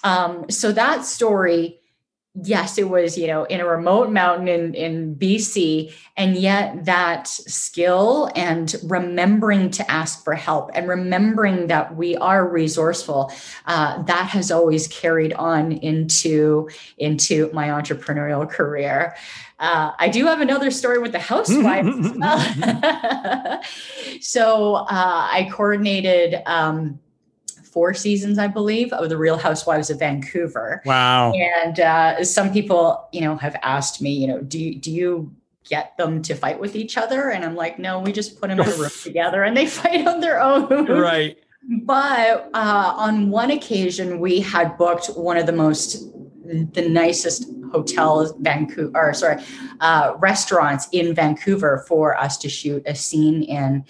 Um, 0.03 0.49
so 0.49 0.71
that 0.71 1.05
story 1.05 1.79
yes, 2.41 2.79
it 2.79 2.89
was, 2.89 3.15
you 3.15 3.27
know, 3.27 3.43
in 3.43 3.59
a 3.59 3.65
remote 3.65 4.09
mountain 4.09 4.47
in, 4.47 4.73
in 4.73 5.15
BC. 5.15 5.93
And 6.17 6.35
yet 6.35 6.85
that 6.85 7.27
skill 7.27 8.31
and 8.35 8.75
remembering 8.83 9.69
to 9.71 9.89
ask 9.91 10.23
for 10.23 10.33
help 10.33 10.71
and 10.73 10.87
remembering 10.87 11.67
that 11.67 11.95
we 11.95 12.15
are 12.17 12.47
resourceful, 12.47 13.31
uh, 13.67 14.01
that 14.03 14.29
has 14.29 14.49
always 14.49 14.87
carried 14.87 15.33
on 15.33 15.73
into, 15.73 16.69
into 16.97 17.51
my 17.53 17.67
entrepreneurial 17.67 18.49
career. 18.49 19.15
Uh, 19.59 19.91
I 19.99 20.09
do 20.09 20.25
have 20.25 20.41
another 20.41 20.71
story 20.71 20.97
with 20.97 21.11
the 21.11 21.19
housewives 21.19 21.87
as 21.87 22.11
well. 22.17 23.61
so 24.21 24.75
uh, 24.75 24.87
I 24.89 25.47
coordinated 25.51 26.41
um, 26.47 26.99
four 27.73 27.93
seasons, 27.93 28.37
I 28.37 28.47
believe, 28.47 28.93
of 28.93 29.09
The 29.09 29.17
Real 29.17 29.37
Housewives 29.37 29.89
of 29.89 29.99
Vancouver. 29.99 30.81
Wow. 30.85 31.33
And 31.33 31.79
uh, 31.79 32.23
some 32.23 32.53
people, 32.53 33.09
you 33.11 33.21
know, 33.21 33.35
have 33.37 33.55
asked 33.63 34.01
me, 34.01 34.11
you 34.11 34.27
know, 34.27 34.41
do 34.41 34.59
you, 34.59 34.75
do 34.75 34.91
you 34.91 35.35
get 35.67 35.97
them 35.97 36.21
to 36.21 36.35
fight 36.35 36.59
with 36.59 36.75
each 36.75 36.97
other? 36.97 37.31
And 37.31 37.43
I'm 37.43 37.55
like, 37.55 37.79
no, 37.79 37.99
we 37.99 38.11
just 38.11 38.39
put 38.39 38.49
them 38.49 38.59
in 38.59 38.67
a 38.67 38.77
room 38.77 38.91
together 39.03 39.43
and 39.43 39.57
they 39.57 39.65
fight 39.81 40.07
on 40.07 40.19
their 40.19 40.39
own. 40.39 40.85
Right. 40.85 41.37
But 41.83 42.49
uh, 42.53 42.93
on 42.95 43.29
one 43.29 43.49
occasion, 43.49 44.19
we 44.19 44.39
had 44.39 44.77
booked 44.77 45.07
one 45.07 45.37
of 45.37 45.45
the 45.45 45.53
most, 45.53 46.11
the 46.45 46.87
nicest 46.87 47.45
hotels, 47.71 48.33
Vancouver, 48.39 48.91
or 48.93 49.13
sorry, 49.13 49.41
uh, 49.79 50.13
restaurants 50.19 50.87
in 50.91 51.15
Vancouver 51.15 51.83
for 51.87 52.15
us 52.17 52.37
to 52.37 52.49
shoot 52.49 52.83
a 52.85 52.93
scene 52.93 53.43
in. 53.43 53.85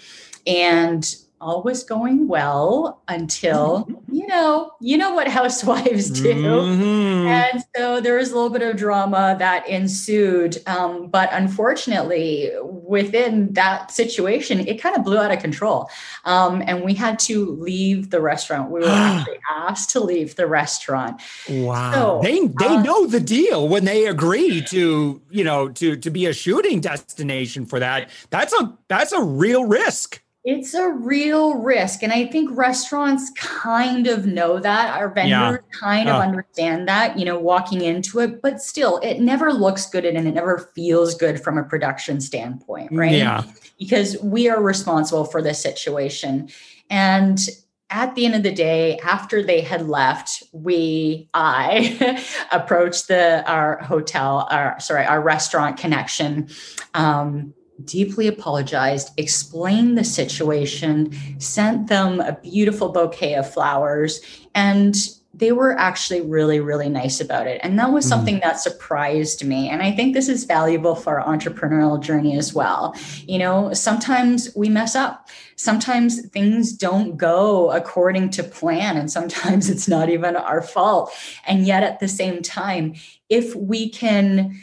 And 0.46 1.14
all 1.44 1.62
was 1.62 1.84
going 1.84 2.26
well 2.26 3.02
until 3.06 3.86
you 4.10 4.26
know 4.26 4.72
you 4.80 4.96
know 4.96 5.12
what 5.12 5.28
housewives 5.40 6.08
do. 6.08 6.34
Mm-hmm. 6.34 7.26
and 7.26 7.64
so 7.76 8.00
there 8.00 8.16
was 8.16 8.30
a 8.30 8.34
little 8.34 8.50
bit 8.50 8.62
of 8.62 8.76
drama 8.76 9.36
that 9.38 9.68
ensued 9.68 10.56
um, 10.66 11.08
but 11.08 11.28
unfortunately 11.32 12.50
within 12.62 13.52
that 13.52 13.90
situation 13.90 14.66
it 14.66 14.80
kind 14.80 14.96
of 14.96 15.04
blew 15.04 15.18
out 15.18 15.30
of 15.30 15.38
control. 15.40 15.88
Um, 16.24 16.62
and 16.66 16.82
we 16.82 16.94
had 16.94 17.18
to 17.20 17.50
leave 17.56 18.10
the 18.10 18.20
restaurant. 18.20 18.70
We 18.70 18.80
were 18.80 18.86
actually 18.88 19.38
asked 19.50 19.90
to 19.90 20.00
leave 20.00 20.36
the 20.36 20.46
restaurant. 20.46 21.20
Wow. 21.50 21.92
So, 21.92 22.20
they 22.22 22.46
they 22.46 22.76
uh, 22.76 22.82
know 22.82 23.06
the 23.06 23.20
deal 23.20 23.68
when 23.68 23.84
they 23.84 24.06
agree 24.06 24.62
to 24.62 25.20
you 25.30 25.44
know 25.44 25.68
to 25.68 25.96
to 25.96 26.10
be 26.10 26.24
a 26.24 26.32
shooting 26.32 26.80
destination 26.80 27.66
for 27.66 27.78
that. 27.80 28.08
That's 28.30 28.54
a 28.54 28.72
that's 28.88 29.12
a 29.12 29.22
real 29.22 29.66
risk 29.66 30.22
it's 30.44 30.74
a 30.74 30.90
real 30.90 31.54
risk. 31.54 32.02
And 32.02 32.12
I 32.12 32.26
think 32.26 32.50
restaurants 32.52 33.30
kind 33.30 34.06
of 34.06 34.26
know 34.26 34.60
that. 34.60 34.94
Our 34.94 35.08
vendors 35.08 35.30
yeah. 35.30 35.56
kind 35.80 36.08
of 36.08 36.20
understand 36.20 36.86
that, 36.86 37.18
you 37.18 37.24
know, 37.24 37.38
walking 37.38 37.80
into 37.80 38.20
it, 38.20 38.42
but 38.42 38.60
still, 38.60 38.98
it 38.98 39.20
never 39.20 39.54
looks 39.54 39.86
good 39.86 40.04
and 40.04 40.28
it 40.28 40.32
never 40.32 40.70
feels 40.74 41.14
good 41.14 41.42
from 41.42 41.56
a 41.56 41.64
production 41.64 42.20
standpoint, 42.20 42.92
right? 42.92 43.12
Yeah. 43.12 43.44
Because 43.78 44.18
we 44.22 44.50
are 44.50 44.62
responsible 44.62 45.24
for 45.24 45.40
this 45.40 45.62
situation. 45.62 46.50
And 46.90 47.40
at 47.88 48.14
the 48.14 48.26
end 48.26 48.34
of 48.34 48.42
the 48.42 48.52
day, 48.52 48.98
after 48.98 49.42
they 49.42 49.62
had 49.62 49.88
left, 49.88 50.42
we, 50.52 51.30
I 51.32 52.22
approached 52.52 53.08
the, 53.08 53.50
our 53.50 53.78
hotel, 53.78 54.46
our, 54.50 54.78
sorry, 54.78 55.06
our 55.06 55.22
restaurant 55.22 55.78
connection. 55.78 56.50
Um, 56.92 57.54
deeply 57.84 58.28
apologized, 58.28 59.10
explained 59.16 59.98
the 59.98 60.04
situation, 60.04 61.12
sent 61.40 61.88
them 61.88 62.20
a 62.20 62.38
beautiful 62.42 62.90
bouquet 62.90 63.34
of 63.34 63.52
flowers, 63.52 64.20
and 64.54 64.96
they 65.36 65.50
were 65.50 65.76
actually 65.76 66.20
really, 66.20 66.60
really 66.60 66.88
nice 66.88 67.20
about 67.20 67.48
it. 67.48 67.60
And 67.64 67.76
that 67.78 67.90
was 67.90 68.04
hmm. 68.04 68.10
something 68.10 68.40
that 68.40 68.60
surprised 68.60 69.44
me. 69.44 69.68
And 69.68 69.82
I 69.82 69.90
think 69.90 70.14
this 70.14 70.28
is 70.28 70.44
valuable 70.44 70.94
for 70.94 71.20
our 71.20 71.36
entrepreneurial 71.36 72.00
journey 72.00 72.38
as 72.38 72.54
well. 72.54 72.94
You 73.26 73.38
know, 73.38 73.72
sometimes 73.72 74.54
we 74.54 74.68
mess 74.68 74.94
up, 74.94 75.28
sometimes 75.56 76.28
things 76.28 76.72
don't 76.72 77.16
go 77.16 77.72
according 77.72 78.30
to 78.30 78.44
plan, 78.44 78.96
and 78.96 79.10
sometimes 79.10 79.68
it's 79.70 79.88
not 79.88 80.08
even 80.08 80.36
our 80.36 80.62
fault. 80.62 81.12
And 81.46 81.66
yet 81.66 81.82
at 81.82 81.98
the 81.98 82.08
same 82.08 82.40
time, 82.40 82.94
if 83.28 83.56
we 83.56 83.88
can 83.88 84.60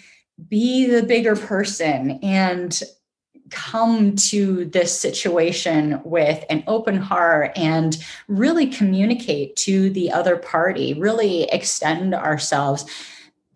be 0.49 0.87
the 0.87 1.03
bigger 1.03 1.35
person 1.35 2.19
and 2.23 2.81
come 3.51 4.15
to 4.15 4.65
this 4.65 4.97
situation 4.97 6.01
with 6.03 6.43
an 6.49 6.63
open 6.67 6.97
heart 6.97 7.51
and 7.55 8.03
really 8.27 8.67
communicate 8.67 9.55
to 9.57 9.89
the 9.91 10.11
other 10.11 10.37
party, 10.37 10.93
really 10.93 11.43
extend 11.43 12.15
ourselves. 12.15 12.85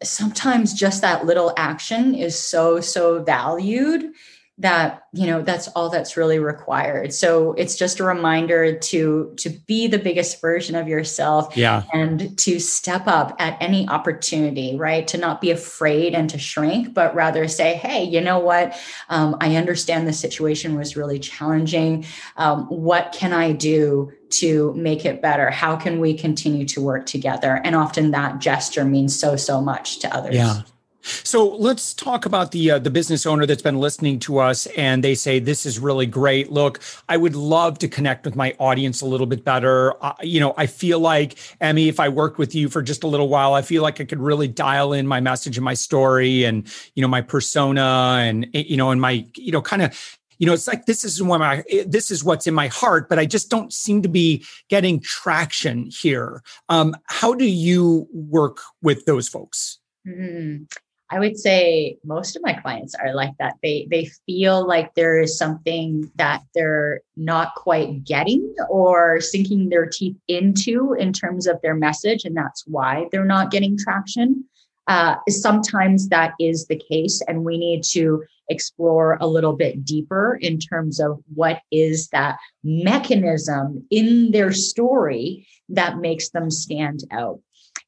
Sometimes 0.04 0.74
just 0.74 1.02
that 1.02 1.26
little 1.26 1.54
action 1.58 2.14
is 2.14 2.38
so, 2.38 2.80
so 2.80 3.24
valued 3.24 4.14
that 4.58 5.04
you 5.12 5.28
know 5.28 5.42
that's 5.42 5.68
all 5.70 5.90
that's 5.90 6.16
really 6.16 6.40
required. 6.40 7.14
So 7.14 7.52
it's 7.54 7.76
just 7.76 8.00
a 8.00 8.06
reminder 8.06 8.78
to 8.78 9.34
to 9.38 9.50
be 9.50 9.88
the 9.88 10.00
biggest 10.00 10.40
version 10.40 10.76
of 10.76 10.88
yourself 10.88 11.58
yeah. 11.58 11.84
and 11.92 12.38
to 12.40 12.60
step 12.60 13.06
up 13.06 13.36
at 13.38 13.58
any 13.62 13.88
opportunity 13.90 14.78
right? 14.78 15.08
To 15.10 15.18
not 15.18 15.42
be 15.42 15.52
afraid 15.52 16.14
and 16.14 16.30
to 16.30 16.38
shrink 16.40 16.94
but 16.94 17.14
rather 17.14 17.50
say 17.50 17.76
hey 17.76 18.06
you 18.06 18.22
know 18.22 18.40
what? 18.40 18.78
Um, 19.10 19.36
i 19.42 19.56
understand 19.58 20.08
the 20.08 20.14
situation 20.14 20.78
was 20.78 20.96
really 20.96 21.20
challenging. 21.20 22.06
Um, 22.38 22.66
what 22.68 23.12
can 23.12 23.34
i 23.34 23.52
do 23.52 24.12
to 24.30 24.74
make 24.74 25.06
it 25.06 25.22
better? 25.22 25.50
How 25.50 25.76
can 25.76 26.00
we 26.00 26.14
continue 26.14 26.66
to 26.68 26.82
work 26.82 27.06
together? 27.06 27.62
And 27.64 27.76
often 27.76 28.12
that 28.12 28.40
gesture 28.40 28.86
means 28.86 29.18
so 29.18 29.36
so 29.36 29.60
much 29.60 30.00
to 30.00 30.16
others. 30.16 30.36
Yeah 30.36 30.62
so 31.06 31.56
let's 31.56 31.94
talk 31.94 32.26
about 32.26 32.52
the 32.52 32.72
uh, 32.72 32.80
the 32.80 32.90
business 32.90 33.26
owner 33.26 33.46
that's 33.46 33.62
been 33.62 33.80
listening 33.80 34.20
to 34.20 34.40
us, 34.40 34.66
and 34.78 35.04
they 35.04 35.14
say 35.14 35.40
this 35.40 35.66
is 35.66 35.78
really 35.78 36.06
great. 36.06 36.52
Look, 36.52 36.82
I 37.08 37.18
would 37.18 37.36
love 37.36 37.78
to 37.80 37.88
connect 37.88 38.26
with 38.26 38.36
my 38.36 38.56
audience 38.60 39.02
a 39.02 39.06
little 39.06 39.28
bit 39.28 39.44
better. 39.44 39.94
Uh, 40.04 40.14
you 40.22 40.40
know, 40.40 40.56
I 40.58 40.66
feel 40.66 41.00
like 41.00 41.38
Emmy, 41.62 41.90
if 41.90 42.00
I 42.00 42.10
worked 42.10 42.38
with 42.40 42.56
you 42.56 42.70
for 42.70 42.82
just 42.82 43.04
a 43.04 43.08
little 43.08 43.30
while, 43.30 43.54
I 43.54 43.62
feel 43.62 43.84
like 43.84 44.02
I 44.02 44.06
could 44.06 44.20
really 44.20 44.48
dial 44.48 44.94
in 44.94 45.06
my 45.06 45.20
message 45.20 45.58
and 45.58 45.66
my 45.66 45.76
story, 45.76 46.44
and 46.44 46.68
you 46.96 47.02
know, 47.02 47.08
my 47.08 47.22
persona, 47.22 48.18
and 48.22 48.48
eh, 48.54 48.64
you 48.68 48.78
know, 48.78 48.90
and 48.90 49.00
my 49.00 49.26
you 49.36 49.52
know, 49.52 49.62
kind 49.62 49.84
of 49.84 50.18
you 50.38 50.48
know 50.48 50.54
it's 50.54 50.68
like 50.68 50.86
this 50.86 51.04
is 51.04 51.22
what 51.22 51.40
my 51.40 51.64
eh, 51.70 51.84
this 51.88 52.12
is 52.12 52.24
what's 52.24 52.48
in 52.48 52.54
my 52.54 52.68
heart 52.68 53.08
but 53.08 53.18
i 53.18 53.26
just 53.26 53.50
don't 53.50 53.72
seem 53.72 54.02
to 54.02 54.10
be 54.10 54.44
getting 54.70 55.00
traction 55.00 55.86
here 55.86 56.42
um, 56.68 56.96
how 57.06 57.34
do 57.34 57.46
you 57.46 58.08
work 58.12 58.60
with 58.82 59.06
those 59.06 59.30
folks 59.30 59.80
mm-hmm. 60.06 60.64
I 61.12 61.20
would 61.20 61.38
say 61.38 61.98
most 62.04 62.36
of 62.36 62.42
my 62.42 62.54
clients 62.54 62.96
are 62.96 63.14
like 63.14 63.34
that. 63.38 63.56
They 63.62 63.88
they 63.92 64.06
feel 64.26 64.68
like 64.68 64.96
there 64.96 65.20
is 65.20 65.38
something 65.38 66.12
that 66.16 66.42
they're 66.56 67.02
not 67.16 67.54
quite 67.56 68.04
getting 68.04 68.56
or 68.70 69.22
sinking 69.22 69.70
their 69.70 69.86
teeth 69.86 70.18
into 70.28 70.94
in 70.94 71.14
terms 71.14 71.46
of 71.46 71.62
their 71.62 71.76
message, 71.76 72.26
and 72.26 72.36
that's 72.36 72.66
why 72.66 73.08
they're 73.12 73.26
not 73.26 73.52
getting 73.52 73.78
traction. 73.78 74.46
Uh, 74.88 75.16
sometimes 75.30 76.10
that 76.10 76.34
is 76.40 76.66
the 76.68 76.82
case, 76.90 77.22
and 77.28 77.44
we 77.44 77.58
need 77.58 77.84
to 77.84 78.24
explore 78.50 79.18
a 79.22 79.28
little 79.28 79.54
bit 79.54 79.84
deeper 79.84 80.38
in 80.42 80.60
terms 80.60 81.00
of 81.00 81.20
what 81.34 81.62
is 81.72 82.08
that 82.10 82.38
mechanism 82.64 83.86
in 83.90 84.32
their 84.32 84.52
story 84.52 85.48
that 85.70 85.98
makes 85.98 86.30
them 86.30 86.52
stand 86.52 87.04
out. 87.12 87.40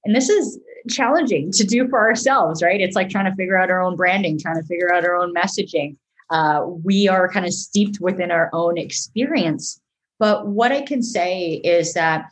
And 0.07 0.15
this 0.15 0.29
is 0.29 0.57
challenging 0.89 1.51
to 1.51 1.65
do 1.65 1.85
for 1.89 1.99
ourselves, 1.99 2.63
right? 2.63 2.79
It's 2.79 2.95
like 2.95 3.09
trying 3.09 3.29
to 3.29 3.35
figure 3.35 3.57
out 3.57 3.69
our 3.69 3.81
own 3.81 3.97
branding, 3.97 4.39
trying 4.39 4.55
to 4.55 4.63
figure 4.63 4.93
out 4.93 5.03
our 5.03 5.17
own 5.17 5.33
messaging. 5.35 5.97
Uh, 6.29 6.61
we 6.65 7.09
are 7.09 7.29
kind 7.29 7.45
of 7.45 7.51
steeped 7.51 7.99
within 7.99 8.31
our 8.31 8.49
own 8.53 8.77
experience. 8.77 9.81
But 10.17 10.47
what 10.47 10.71
I 10.71 10.81
can 10.81 11.03
say 11.03 11.55
is 11.55 11.93
that 11.93 12.31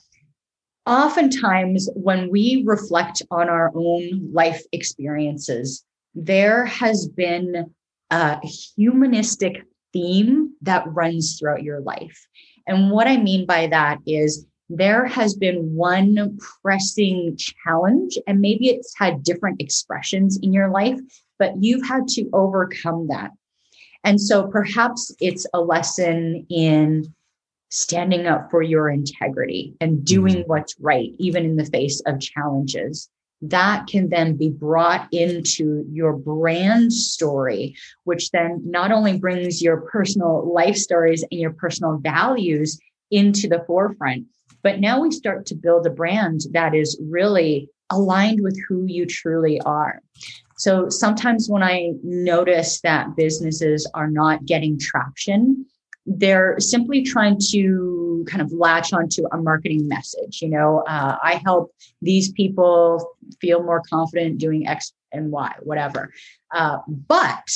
oftentimes 0.85 1.89
when 1.95 2.29
we 2.31 2.63
reflect 2.65 3.21
on 3.29 3.49
our 3.49 3.73
own 3.75 4.31
life 4.31 4.63
experiences, 4.71 5.83
there 6.13 6.63
has 6.65 7.09
been 7.09 7.73
a 8.09 8.39
humanistic 8.77 9.63
theme 9.91 10.53
that 10.61 10.87
runs 10.87 11.37
throughout 11.37 11.63
your 11.63 11.81
life. 11.81 12.25
And 12.67 12.89
what 12.89 13.07
I 13.07 13.17
mean 13.17 13.45
by 13.45 13.67
that 13.67 13.99
is 14.07 14.45
there 14.69 15.05
has 15.05 15.35
been 15.35 15.75
one 15.75 16.37
pressing 16.61 17.37
challenge, 17.37 18.17
and 18.27 18.41
maybe 18.41 18.69
it's 18.69 18.93
had 18.97 19.23
different 19.23 19.61
expressions 19.61 20.39
in 20.41 20.53
your 20.53 20.69
life, 20.69 20.99
but 21.37 21.53
you've 21.61 21.85
had 21.85 22.07
to 22.09 22.29
overcome 22.33 23.07
that. 23.07 23.31
And 24.03 24.19
so 24.19 24.47
perhaps 24.47 25.13
it's 25.19 25.45
a 25.53 25.61
lesson 25.61 26.45
in 26.49 27.13
standing 27.69 28.27
up 28.27 28.49
for 28.51 28.61
your 28.61 28.89
integrity 28.89 29.75
and 29.81 30.05
doing 30.05 30.35
mm-hmm. 30.35 30.49
what's 30.49 30.75
right, 30.79 31.09
even 31.17 31.45
in 31.45 31.57
the 31.57 31.65
face 31.65 32.01
of 32.05 32.19
challenges. 32.19 33.09
That 33.41 33.87
can 33.87 34.09
then 34.09 34.37
be 34.37 34.49
brought 34.49 35.07
into 35.11 35.85
your 35.91 36.13
brand 36.13 36.93
story, 36.93 37.75
which 38.05 38.31
then 38.31 38.61
not 38.63 38.91
only 38.91 39.17
brings 39.17 39.61
your 39.61 39.81
personal 39.81 40.51
life 40.53 40.77
stories 40.77 41.23
and 41.29 41.39
your 41.39 41.53
personal 41.53 41.97
values 41.97 42.79
into 43.11 43.47
the 43.47 43.63
forefront, 43.67 44.25
but 44.65 44.79
now 44.79 44.99
we 44.99 45.11
start 45.11 45.45
to 45.45 45.53
build 45.53 45.85
a 45.85 45.91
brand 45.91 46.41
that 46.49 46.73
is 46.73 46.99
really 46.99 47.69
aligned 47.91 48.41
with 48.41 48.59
who 48.67 48.83
you 48.87 49.05
truly 49.05 49.61
are. 49.61 50.01
So 50.57 50.89
sometimes 50.89 51.47
when 51.47 51.61
I 51.61 51.91
notice 52.01 52.81
that 52.81 53.15
businesses 53.15 53.87
are 53.93 54.09
not 54.09 54.43
getting 54.45 54.79
traction, 54.79 55.67
they're 56.07 56.59
simply 56.59 57.03
trying 57.03 57.37
to 57.51 58.25
kind 58.27 58.41
of 58.41 58.51
latch 58.53 58.91
onto 58.91 59.27
a 59.31 59.37
marketing 59.37 59.87
message. 59.87 60.41
You 60.41 60.49
know, 60.49 60.79
uh, 60.87 61.17
I 61.21 61.39
help 61.45 61.71
these 62.01 62.31
people 62.31 63.15
feel 63.39 63.61
more 63.61 63.83
confident 63.87 64.39
doing 64.39 64.67
X 64.67 64.93
and 65.11 65.31
Y, 65.31 65.53
whatever. 65.61 66.11
Uh, 66.51 66.79
but 66.87 67.47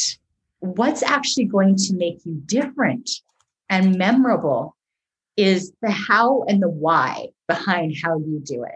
what's 0.60 1.02
actually 1.02 1.46
going 1.46 1.76
to 1.76 1.96
make 1.96 2.20
you 2.24 2.40
different 2.46 3.10
and 3.68 3.98
memorable 3.98 4.76
is 5.38 5.72
the 5.82 5.92
how 5.92 6.44
and 6.44 6.62
the 6.62 6.70
why 6.70 7.28
behind 7.48 7.96
how 8.04 8.20
you 8.20 8.42
do 8.44 8.64
it. 8.64 8.76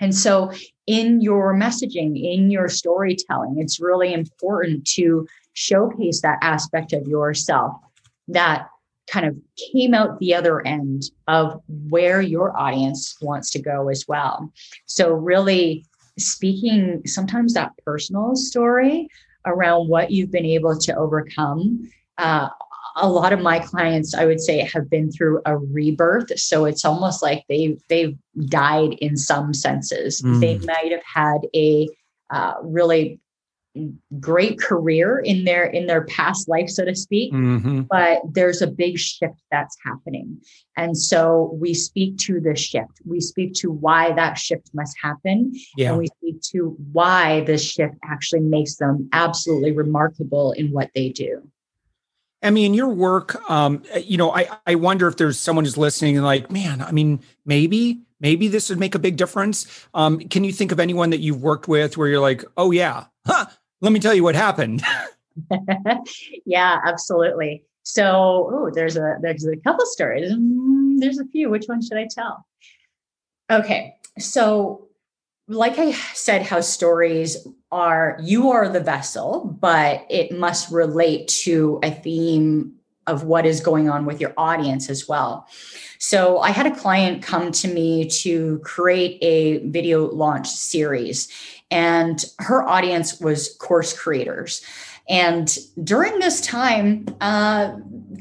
And 0.00 0.14
so, 0.14 0.50
in 0.86 1.20
your 1.20 1.54
messaging, 1.54 2.20
in 2.20 2.50
your 2.50 2.68
storytelling, 2.68 3.56
it's 3.58 3.80
really 3.80 4.12
important 4.12 4.84
to 4.94 5.28
showcase 5.52 6.22
that 6.22 6.38
aspect 6.42 6.92
of 6.92 7.06
yourself 7.06 7.72
that 8.28 8.66
kind 9.10 9.26
of 9.26 9.36
came 9.72 9.94
out 9.94 10.18
the 10.18 10.34
other 10.34 10.66
end 10.66 11.04
of 11.28 11.60
where 11.68 12.20
your 12.20 12.56
audience 12.56 13.16
wants 13.20 13.50
to 13.50 13.62
go 13.62 13.88
as 13.88 14.04
well. 14.08 14.52
So, 14.86 15.12
really 15.12 15.84
speaking 16.18 17.02
sometimes 17.06 17.54
that 17.54 17.72
personal 17.84 18.34
story 18.36 19.08
around 19.46 19.88
what 19.88 20.10
you've 20.10 20.30
been 20.30 20.46
able 20.46 20.78
to 20.78 20.94
overcome. 20.96 21.90
Uh, 22.18 22.48
a 22.96 23.08
lot 23.08 23.32
of 23.32 23.40
my 23.40 23.58
clients, 23.58 24.14
I 24.14 24.26
would 24.26 24.40
say, 24.40 24.58
have 24.60 24.90
been 24.90 25.10
through 25.10 25.40
a 25.46 25.56
rebirth. 25.56 26.38
So 26.38 26.64
it's 26.64 26.84
almost 26.84 27.22
like 27.22 27.44
they 27.48 27.76
they've 27.88 28.16
died 28.46 28.94
in 28.94 29.16
some 29.16 29.54
senses. 29.54 30.22
Mm. 30.22 30.40
They 30.40 30.58
might 30.58 30.92
have 30.92 31.04
had 31.04 31.38
a 31.54 31.88
uh, 32.30 32.54
really 32.62 33.20
great 34.20 34.60
career 34.60 35.18
in 35.18 35.44
their 35.44 35.64
in 35.64 35.86
their 35.86 36.04
past 36.04 36.46
life 36.46 36.68
so 36.68 36.84
to 36.84 36.94
speak 36.94 37.32
mm-hmm. 37.32 37.80
but 37.82 38.20
there's 38.30 38.60
a 38.60 38.66
big 38.66 38.98
shift 38.98 39.40
that's 39.50 39.78
happening 39.82 40.38
and 40.76 40.96
so 40.98 41.56
we 41.58 41.72
speak 41.72 42.18
to 42.18 42.38
the 42.38 42.54
shift 42.54 43.00
we 43.06 43.18
speak 43.18 43.54
to 43.54 43.70
why 43.70 44.12
that 44.12 44.36
shift 44.36 44.68
must 44.74 44.94
happen 45.02 45.50
yeah. 45.78 45.88
and 45.88 45.98
we 45.98 46.06
speak 46.06 46.38
to 46.42 46.76
why 46.92 47.40
this 47.44 47.64
shift 47.64 47.94
actually 48.04 48.40
makes 48.40 48.76
them 48.76 49.08
absolutely 49.14 49.72
remarkable 49.72 50.52
in 50.52 50.70
what 50.70 50.90
they 50.94 51.08
do 51.08 51.42
I 52.42 52.50
mean, 52.50 52.74
your 52.74 52.88
work, 52.88 53.48
um, 53.48 53.82
you 54.02 54.18
know, 54.18 54.34
I, 54.34 54.48
I 54.66 54.74
wonder 54.74 55.06
if 55.06 55.16
there's 55.16 55.38
someone 55.38 55.64
who's 55.64 55.76
listening 55.76 56.16
and 56.16 56.26
like, 56.26 56.50
man, 56.50 56.82
I 56.82 56.90
mean, 56.90 57.20
maybe, 57.46 58.02
maybe 58.20 58.48
this 58.48 58.68
would 58.68 58.80
make 58.80 58.94
a 58.94 58.98
big 58.98 59.16
difference. 59.16 59.86
Um, 59.94 60.18
can 60.18 60.42
you 60.42 60.52
think 60.52 60.72
of 60.72 60.80
anyone 60.80 61.10
that 61.10 61.20
you've 61.20 61.42
worked 61.42 61.68
with 61.68 61.96
where 61.96 62.08
you're 62.08 62.20
like, 62.20 62.44
oh 62.56 62.70
yeah, 62.72 63.04
huh, 63.26 63.46
let 63.80 63.92
me 63.92 64.00
tell 64.00 64.14
you 64.14 64.22
what 64.22 64.34
happened. 64.34 64.82
yeah, 66.46 66.80
absolutely. 66.84 67.64
So, 67.84 68.50
oh, 68.52 68.70
there's 68.72 68.96
a 68.96 69.16
there's 69.20 69.44
a 69.44 69.56
couple 69.56 69.84
stories. 69.86 70.32
Mm, 70.32 71.00
there's 71.00 71.18
a 71.18 71.24
few. 71.26 71.50
Which 71.50 71.66
one 71.66 71.82
should 71.82 71.98
I 71.98 72.06
tell? 72.08 72.46
Okay, 73.50 73.96
so 74.18 74.88
like 75.52 75.78
I 75.78 75.92
said, 76.14 76.42
how 76.42 76.60
stories 76.60 77.46
are 77.70 78.18
you 78.22 78.50
are 78.50 78.68
the 78.68 78.80
vessel, 78.80 79.56
but 79.60 80.06
it 80.08 80.32
must 80.32 80.70
relate 80.70 81.28
to 81.28 81.78
a 81.82 81.90
theme 81.90 82.74
of 83.06 83.24
what 83.24 83.44
is 83.44 83.60
going 83.60 83.88
on 83.88 84.06
with 84.06 84.20
your 84.20 84.32
audience 84.36 84.88
as 84.88 85.08
well. 85.08 85.46
So 85.98 86.38
I 86.38 86.50
had 86.50 86.66
a 86.66 86.74
client 86.74 87.22
come 87.22 87.52
to 87.52 87.68
me 87.68 88.08
to 88.08 88.60
create 88.60 89.18
a 89.22 89.58
video 89.68 90.06
launch 90.10 90.48
series, 90.48 91.28
and 91.70 92.24
her 92.38 92.62
audience 92.62 93.20
was 93.20 93.54
course 93.56 93.92
creators. 93.92 94.62
And 95.08 95.56
during 95.84 96.18
this 96.20 96.40
time, 96.40 97.06
uh, 97.20 97.72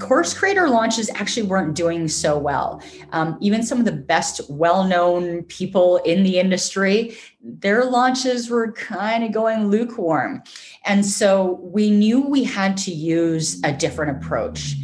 course 0.01 0.33
creator 0.33 0.67
launches 0.67 1.09
actually 1.15 1.43
weren't 1.43 1.75
doing 1.75 2.07
so 2.07 2.37
well. 2.37 2.81
Um, 3.11 3.37
even 3.39 3.63
some 3.63 3.79
of 3.79 3.85
the 3.85 3.91
best 3.91 4.41
well 4.49 4.83
known 4.83 5.43
people 5.43 5.97
in 5.97 6.23
the 6.23 6.39
industry, 6.39 7.15
their 7.41 7.85
launches 7.85 8.49
were 8.49 8.71
kind 8.73 9.23
of 9.23 9.31
going 9.31 9.67
lukewarm. 9.67 10.43
And 10.85 11.05
so 11.05 11.59
we 11.61 11.89
knew 11.91 12.21
we 12.21 12.43
had 12.43 12.75
to 12.77 12.91
use 12.91 13.61
a 13.63 13.71
different 13.71 14.17
approach. 14.17 14.75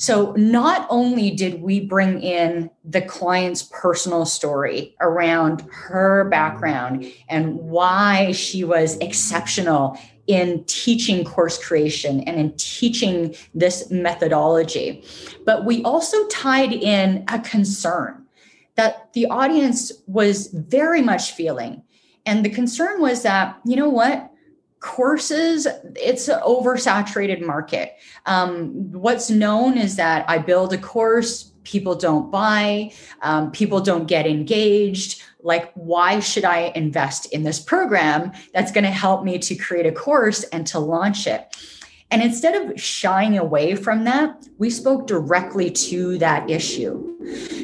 So, 0.00 0.32
not 0.36 0.86
only 0.90 1.32
did 1.32 1.60
we 1.60 1.80
bring 1.80 2.22
in 2.22 2.70
the 2.84 3.02
client's 3.02 3.64
personal 3.64 4.26
story 4.26 4.94
around 5.00 5.66
her 5.72 6.28
background 6.30 7.04
and 7.28 7.56
why 7.56 8.30
she 8.30 8.62
was 8.62 8.96
exceptional 8.98 9.98
in 10.28 10.62
teaching 10.64 11.24
course 11.24 11.62
creation 11.62 12.20
and 12.20 12.38
in 12.38 12.52
teaching 12.56 13.34
this 13.54 13.90
methodology. 13.90 15.02
But 15.44 15.64
we 15.64 15.82
also 15.82 16.26
tied 16.28 16.72
in 16.72 17.24
a 17.28 17.40
concern 17.40 18.26
that 18.76 19.12
the 19.14 19.26
audience 19.26 19.90
was 20.06 20.48
very 20.48 21.02
much 21.02 21.32
feeling. 21.32 21.82
And 22.26 22.44
the 22.44 22.50
concern 22.50 23.00
was 23.00 23.22
that, 23.22 23.58
you 23.64 23.74
know 23.74 23.88
what? 23.88 24.30
Courses, 24.80 25.66
it's 25.96 26.28
an 26.28 26.40
oversaturated 26.42 27.44
market. 27.44 27.96
Um, 28.26 28.92
what's 28.92 29.30
known 29.30 29.76
is 29.76 29.96
that 29.96 30.28
I 30.28 30.38
build 30.38 30.72
a 30.72 30.78
course, 30.78 31.52
people 31.64 31.96
don't 31.96 32.30
buy, 32.30 32.92
um, 33.22 33.50
people 33.50 33.80
don't 33.80 34.06
get 34.06 34.26
engaged 34.26 35.22
like 35.40 35.72
why 35.74 36.20
should 36.20 36.44
i 36.44 36.72
invest 36.74 37.32
in 37.32 37.42
this 37.42 37.60
program 37.60 38.32
that's 38.52 38.72
going 38.72 38.84
to 38.84 38.90
help 38.90 39.24
me 39.24 39.38
to 39.38 39.54
create 39.54 39.86
a 39.86 39.92
course 39.92 40.42
and 40.44 40.66
to 40.66 40.78
launch 40.78 41.26
it? 41.26 41.56
And 42.10 42.22
instead 42.22 42.54
of 42.54 42.80
shying 42.80 43.36
away 43.36 43.74
from 43.74 44.04
that 44.04 44.46
we 44.58 44.70
spoke 44.70 45.06
directly 45.06 45.70
to 45.70 46.18
that 46.18 46.48
issue. 46.48 47.14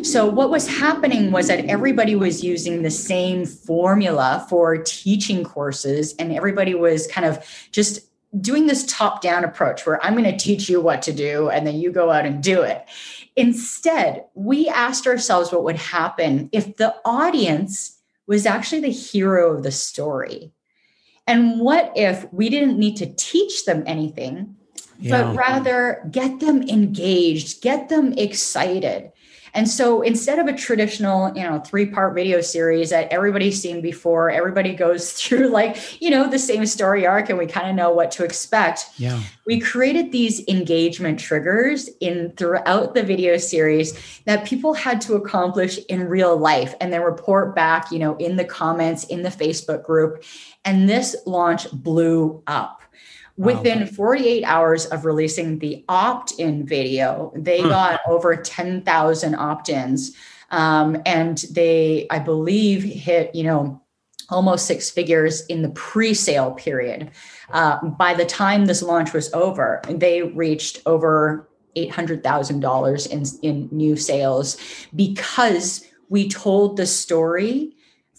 So 0.04 0.26
what 0.26 0.50
was 0.50 0.68
happening 0.68 1.32
was 1.32 1.48
that 1.48 1.64
everybody 1.64 2.14
was 2.14 2.44
using 2.44 2.82
the 2.82 2.90
same 2.90 3.46
formula 3.46 4.46
for 4.50 4.76
teaching 4.76 5.44
courses 5.44 6.14
and 6.18 6.32
everybody 6.32 6.74
was 6.74 7.06
kind 7.06 7.26
of 7.26 7.44
just 7.72 8.00
doing 8.40 8.66
this 8.66 8.84
top 8.86 9.22
down 9.22 9.44
approach 9.44 9.86
where 9.86 10.04
I'm 10.04 10.14
going 10.14 10.24
to 10.24 10.36
teach 10.36 10.68
you 10.68 10.80
what 10.80 11.02
to 11.02 11.12
do 11.12 11.48
and 11.48 11.66
then 11.66 11.76
you 11.76 11.92
go 11.92 12.10
out 12.10 12.26
and 12.26 12.42
do 12.42 12.62
it. 12.62 12.84
Instead, 13.36 14.24
we 14.34 14.68
asked 14.68 15.06
ourselves 15.06 15.52
what 15.52 15.64
would 15.64 15.76
happen 15.76 16.48
if 16.52 16.76
the 16.76 16.94
audience 17.04 17.98
was 18.26 18.46
actually 18.46 18.80
the 18.80 18.90
hero 18.90 19.54
of 19.54 19.62
the 19.62 19.72
story. 19.72 20.52
And 21.26 21.60
what 21.60 21.92
if 21.96 22.30
we 22.32 22.48
didn't 22.48 22.78
need 22.78 22.96
to 22.98 23.12
teach 23.14 23.64
them 23.64 23.82
anything, 23.86 24.56
yeah. 24.98 25.24
but 25.24 25.36
rather 25.36 26.06
get 26.10 26.40
them 26.40 26.62
engaged, 26.62 27.62
get 27.62 27.88
them 27.88 28.12
excited? 28.14 29.12
And 29.54 29.68
so 29.68 30.02
instead 30.02 30.40
of 30.40 30.48
a 30.48 30.52
traditional, 30.52 31.34
you 31.36 31.44
know, 31.44 31.60
three 31.60 31.86
part 31.86 32.14
video 32.14 32.40
series 32.40 32.90
that 32.90 33.08
everybody's 33.12 33.60
seen 33.60 33.80
before, 33.80 34.30
everybody 34.30 34.74
goes 34.74 35.12
through 35.20 35.48
like, 35.48 36.00
you 36.02 36.10
know, 36.10 36.28
the 36.28 36.38
same 36.38 36.66
story 36.66 37.06
arc 37.06 37.30
and 37.30 37.38
we 37.38 37.46
kind 37.46 37.68
of 37.68 37.76
know 37.76 37.90
what 37.90 38.10
to 38.12 38.24
expect. 38.24 38.86
Yeah. 38.96 39.22
We 39.46 39.60
created 39.60 40.10
these 40.10 40.46
engagement 40.48 41.20
triggers 41.20 41.88
in 42.00 42.32
throughout 42.36 42.94
the 42.94 43.02
video 43.02 43.36
series 43.36 43.98
that 44.24 44.44
people 44.44 44.74
had 44.74 45.00
to 45.02 45.14
accomplish 45.14 45.78
in 45.88 46.08
real 46.08 46.36
life 46.36 46.74
and 46.80 46.92
then 46.92 47.02
report 47.02 47.54
back, 47.54 47.92
you 47.92 47.98
know, 47.98 48.16
in 48.16 48.36
the 48.36 48.44
comments 48.44 49.04
in 49.04 49.22
the 49.22 49.28
Facebook 49.28 49.84
group. 49.84 50.24
And 50.64 50.88
this 50.88 51.14
launch 51.26 51.70
blew 51.72 52.42
up. 52.46 52.80
Within 53.36 53.80
wow. 53.80 53.86
48 53.86 54.44
hours 54.44 54.86
of 54.86 55.04
releasing 55.04 55.58
the 55.58 55.84
opt 55.88 56.32
in 56.38 56.66
video, 56.66 57.32
they 57.34 57.62
hmm. 57.62 57.68
got 57.68 58.00
over 58.06 58.36
10,000 58.36 59.34
opt 59.34 59.68
ins. 59.68 60.16
Um, 60.50 61.02
and 61.04 61.38
they, 61.50 62.06
I 62.10 62.20
believe, 62.20 62.84
hit, 62.84 63.34
you 63.34 63.42
know, 63.42 63.82
almost 64.30 64.66
six 64.66 64.90
figures 64.90 65.44
in 65.46 65.62
the 65.62 65.70
pre 65.70 66.14
sale 66.14 66.52
period. 66.52 67.10
Uh, 67.50 67.84
by 67.84 68.14
the 68.14 68.24
time 68.24 68.66
this 68.66 68.82
launch 68.82 69.12
was 69.12 69.32
over, 69.32 69.82
they 69.88 70.22
reached 70.22 70.80
over 70.86 71.48
$800,000 71.76 73.10
in, 73.10 73.24
in 73.42 73.68
new 73.72 73.96
sales 73.96 74.56
because 74.94 75.84
we 76.08 76.28
told 76.28 76.76
the 76.76 76.86
story 76.86 77.72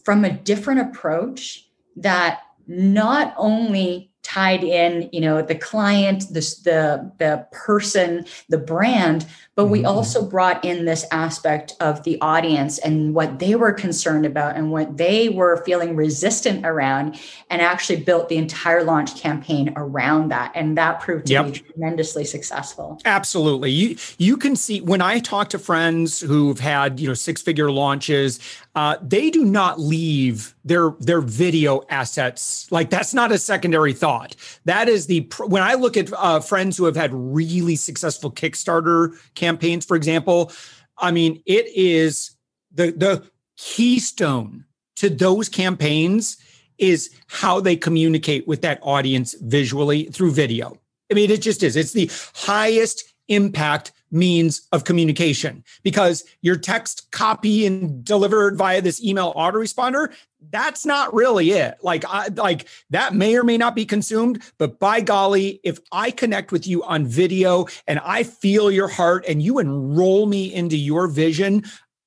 from 0.04 0.25
a 0.25 0.32
different 0.32 0.82
approach 0.82 1.67
that 1.95 2.41
not 2.67 3.34
only 3.38 4.12
tied 4.25 4.63
in 4.63 5.07
you 5.13 5.21
know 5.21 5.39
the 5.39 5.53
client 5.53 6.21
the 6.31 6.39
the, 6.63 7.11
the 7.19 7.47
person 7.51 8.25
the 8.49 8.57
brand 8.57 9.27
but 9.53 9.67
we 9.67 9.79
mm-hmm. 9.79 9.88
also 9.88 10.25
brought 10.25 10.65
in 10.65 10.85
this 10.85 11.05
aspect 11.11 11.75
of 11.79 12.03
the 12.03 12.19
audience 12.21 12.79
and 12.79 13.13
what 13.13 13.38
they 13.38 13.53
were 13.53 13.71
concerned 13.71 14.25
about 14.25 14.55
and 14.55 14.71
what 14.71 14.97
they 14.97 15.29
were 15.29 15.63
feeling 15.63 15.95
resistant 15.95 16.65
around 16.65 17.19
and 17.51 17.61
actually 17.61 18.01
built 18.01 18.27
the 18.27 18.35
entire 18.35 18.83
launch 18.83 19.15
campaign 19.15 19.71
around 19.75 20.29
that 20.29 20.51
and 20.55 20.75
that 20.75 20.99
proved 20.99 21.27
to 21.27 21.33
yep. 21.33 21.45
be 21.45 21.59
tremendously 21.59 22.25
successful 22.25 22.99
absolutely 23.05 23.69
you 23.69 23.95
you 24.17 24.35
can 24.35 24.55
see 24.55 24.81
when 24.81 25.01
i 25.01 25.19
talk 25.19 25.49
to 25.49 25.59
friends 25.59 26.19
who've 26.19 26.59
had 26.59 26.99
you 26.99 27.07
know 27.07 27.13
six 27.13 27.43
figure 27.43 27.69
launches 27.69 28.39
uh, 28.73 28.97
they 29.03 29.29
do 29.29 29.45
not 29.45 29.79
leave 29.79 30.55
their 30.65 30.91
their 30.99 31.21
video 31.21 31.82
assets 31.89 32.67
like 32.71 32.89
that's 32.89 33.13
not 33.13 33.32
a 33.32 33.38
secondary 33.38 33.93
thought 33.93 34.36
that 34.65 34.89
is 34.89 35.08
the 35.08 35.30
when 35.47 35.63
i 35.63 35.75
look 35.75 35.95
at 35.95 36.12
uh, 36.17 36.39
friends 36.39 36.75
who 36.75 36.86
have 36.86 36.95
had 36.95 37.12
really 37.13 37.75
successful 37.75 38.32
kickstarter 38.32 39.15
campaigns, 39.36 39.86
for 39.86 39.95
example, 39.95 40.51
I 40.97 41.12
mean, 41.12 41.41
it 41.45 41.67
is 41.75 42.32
the 42.71 42.91
the 42.91 43.30
keystone 43.58 44.65
to 44.97 45.10
those 45.10 45.49
campaigns 45.49 46.38
is 46.78 47.10
how 47.28 47.60
they 47.62 47.75
communicate 47.75 48.47
with 48.47 48.62
that 48.62 48.80
audience 48.82 49.34
visually 49.41 50.06
through 50.06 50.32
video. 50.32 50.78
I 51.10 51.13
mean, 51.13 51.32
it 51.32 51.41
just 51.41 51.63
is. 51.63 51.75
It's 51.75 51.93
the 51.93 52.12
highest 52.34 53.13
impact 53.28 53.91
means 54.12 54.68
of 54.72 54.84
communication. 54.84 55.63
Because 55.84 56.24
your 56.41 56.56
text 56.56 57.12
copy 57.12 57.65
and 57.65 58.04
delivered 58.04 58.58
via 58.58 58.82
this 58.82 59.04
email 59.04 59.34
autoresponder 59.34 60.13
that's 60.52 60.86
not 60.86 61.13
really 61.13 61.52
it. 61.52 61.76
Like 61.82 62.06
I, 62.08 62.28
like 62.28 62.68
that 62.89 63.13
may 63.13 63.36
or 63.36 63.44
may 63.44 63.58
not 63.58 63.76
be 63.76 63.86
consumed 63.86 64.44
but 64.58 64.80
by 64.80 65.02
golly 65.02 65.60
if 65.63 65.80
i 65.91 66.12
connect 66.12 66.52
with 66.52 66.68
you 66.68 66.84
on 66.84 67.06
video 67.06 67.65
and 67.88 68.00
i 68.00 68.24
feel 68.24 68.72
your 68.72 68.88
heart 68.88 69.26
and 69.28 69.41
you 69.41 69.60
enroll 69.60 70.26
me 70.26 70.54
into 70.54 70.78
your 70.78 71.08
vision 71.08 71.63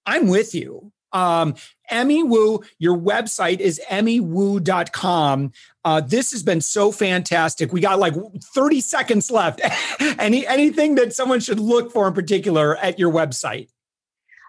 i'm 0.07 0.29
with 0.29 0.55
you 0.55 0.93
um, 1.13 1.55
Emmy 1.91 2.23
Wu, 2.23 2.63
your 2.79 2.97
website 2.97 3.61
is 3.61 3.81
emmywu.com. 3.89 5.53
Uh, 5.85 6.01
this 6.01 6.33
has 6.33 6.43
been 6.43 6.61
so 6.61 6.93
fantastic. 6.93 7.73
We 7.73 7.81
got 7.81 7.99
like 7.99 8.15
30 8.55 8.81
seconds 8.81 9.31
left. 9.31 9.61
Any 10.19 10.47
anything 10.47 10.97
that 10.97 11.13
someone 11.13 11.41
should 11.41 11.61
look 11.61 11.93
for 11.93 12.09
in 12.09 12.15
particular 12.15 12.77
at 12.77 12.99
your 12.99 13.13
website? 13.13 13.69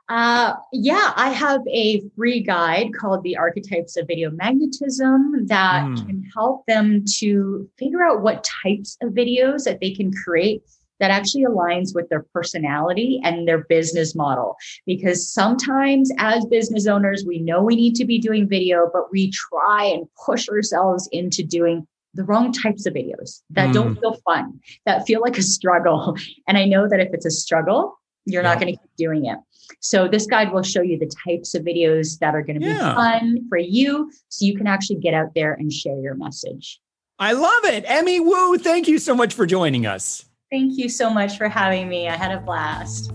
Uh, 0.09 0.55
yeah, 0.73 1.13
I 1.15 1.29
have 1.29 1.61
a 1.71 2.01
free 2.15 2.41
guide 2.41 2.95
called 2.99 3.21
The 3.23 3.37
Archetypes 3.37 3.95
of 3.95 4.07
Video 4.07 4.31
Magnetism 4.31 5.45
that 5.45 5.83
mm. 5.83 5.97
can 6.07 6.23
help 6.35 6.65
them 6.65 7.05
to 7.19 7.69
figure 7.77 8.03
out 8.03 8.23
what 8.23 8.43
types 8.63 8.97
of 9.03 9.11
videos 9.13 9.65
that 9.65 9.79
they 9.79 9.91
can 9.91 10.11
create 10.11 10.63
that 10.99 11.11
actually 11.11 11.43
aligns 11.43 11.95
with 11.95 12.09
their 12.09 12.25
personality 12.33 13.19
and 13.23 13.47
their 13.47 13.63
business 13.65 14.15
model. 14.15 14.55
Because 14.85 15.27
sometimes, 15.27 16.11
as 16.17 16.45
business 16.45 16.87
owners, 16.87 17.23
we 17.25 17.39
know 17.39 17.63
we 17.63 17.75
need 17.75 17.95
to 17.95 18.05
be 18.05 18.19
doing 18.19 18.47
video, 18.47 18.89
but 18.91 19.11
we 19.11 19.31
try 19.31 19.85
and 19.85 20.05
push 20.25 20.49
ourselves 20.49 21.07
into 21.11 21.43
doing 21.43 21.87
the 22.13 22.23
wrong 22.23 22.51
types 22.51 22.85
of 22.85 22.93
videos 22.93 23.41
that 23.51 23.69
mm. 23.69 23.73
don't 23.73 23.99
feel 23.99 24.15
fun, 24.25 24.59
that 24.85 25.05
feel 25.05 25.21
like 25.21 25.37
a 25.37 25.43
struggle. 25.43 26.17
And 26.47 26.57
I 26.57 26.65
know 26.65 26.87
that 26.89 26.99
if 26.99 27.09
it's 27.13 27.25
a 27.25 27.31
struggle, 27.31 27.99
you're 28.25 28.43
yeah. 28.43 28.49
not 28.49 28.59
going 28.59 28.73
to 28.73 28.79
keep 28.79 28.95
doing 28.97 29.25
it. 29.25 29.37
So 29.81 30.07
this 30.07 30.25
guide 30.25 30.51
will 30.51 30.63
show 30.63 30.81
you 30.81 30.97
the 30.97 31.11
types 31.25 31.53
of 31.53 31.63
videos 31.63 32.17
that 32.19 32.33
are 32.33 32.41
going 32.41 32.59
to 32.59 32.67
yeah. 32.67 32.89
be 32.89 32.95
fun 32.95 33.45
for 33.47 33.57
you 33.57 34.11
so 34.29 34.45
you 34.45 34.57
can 34.57 34.67
actually 34.67 34.97
get 34.97 35.13
out 35.13 35.33
there 35.35 35.53
and 35.53 35.71
share 35.71 35.97
your 35.99 36.15
message. 36.15 36.79
I 37.19 37.33
love 37.33 37.65
it. 37.65 37.83
Emmy 37.85 38.19
Wu, 38.19 38.57
thank 38.57 38.87
you 38.87 38.97
so 38.97 39.13
much 39.13 39.33
for 39.33 39.45
joining 39.45 39.85
us. 39.85 40.25
Thank 40.51 40.79
you 40.79 40.89
so 40.89 41.11
much 41.11 41.37
for 41.37 41.47
having 41.47 41.87
me. 41.87 42.07
I 42.07 42.15
had 42.15 42.31
a 42.31 42.39
blast. 42.39 43.11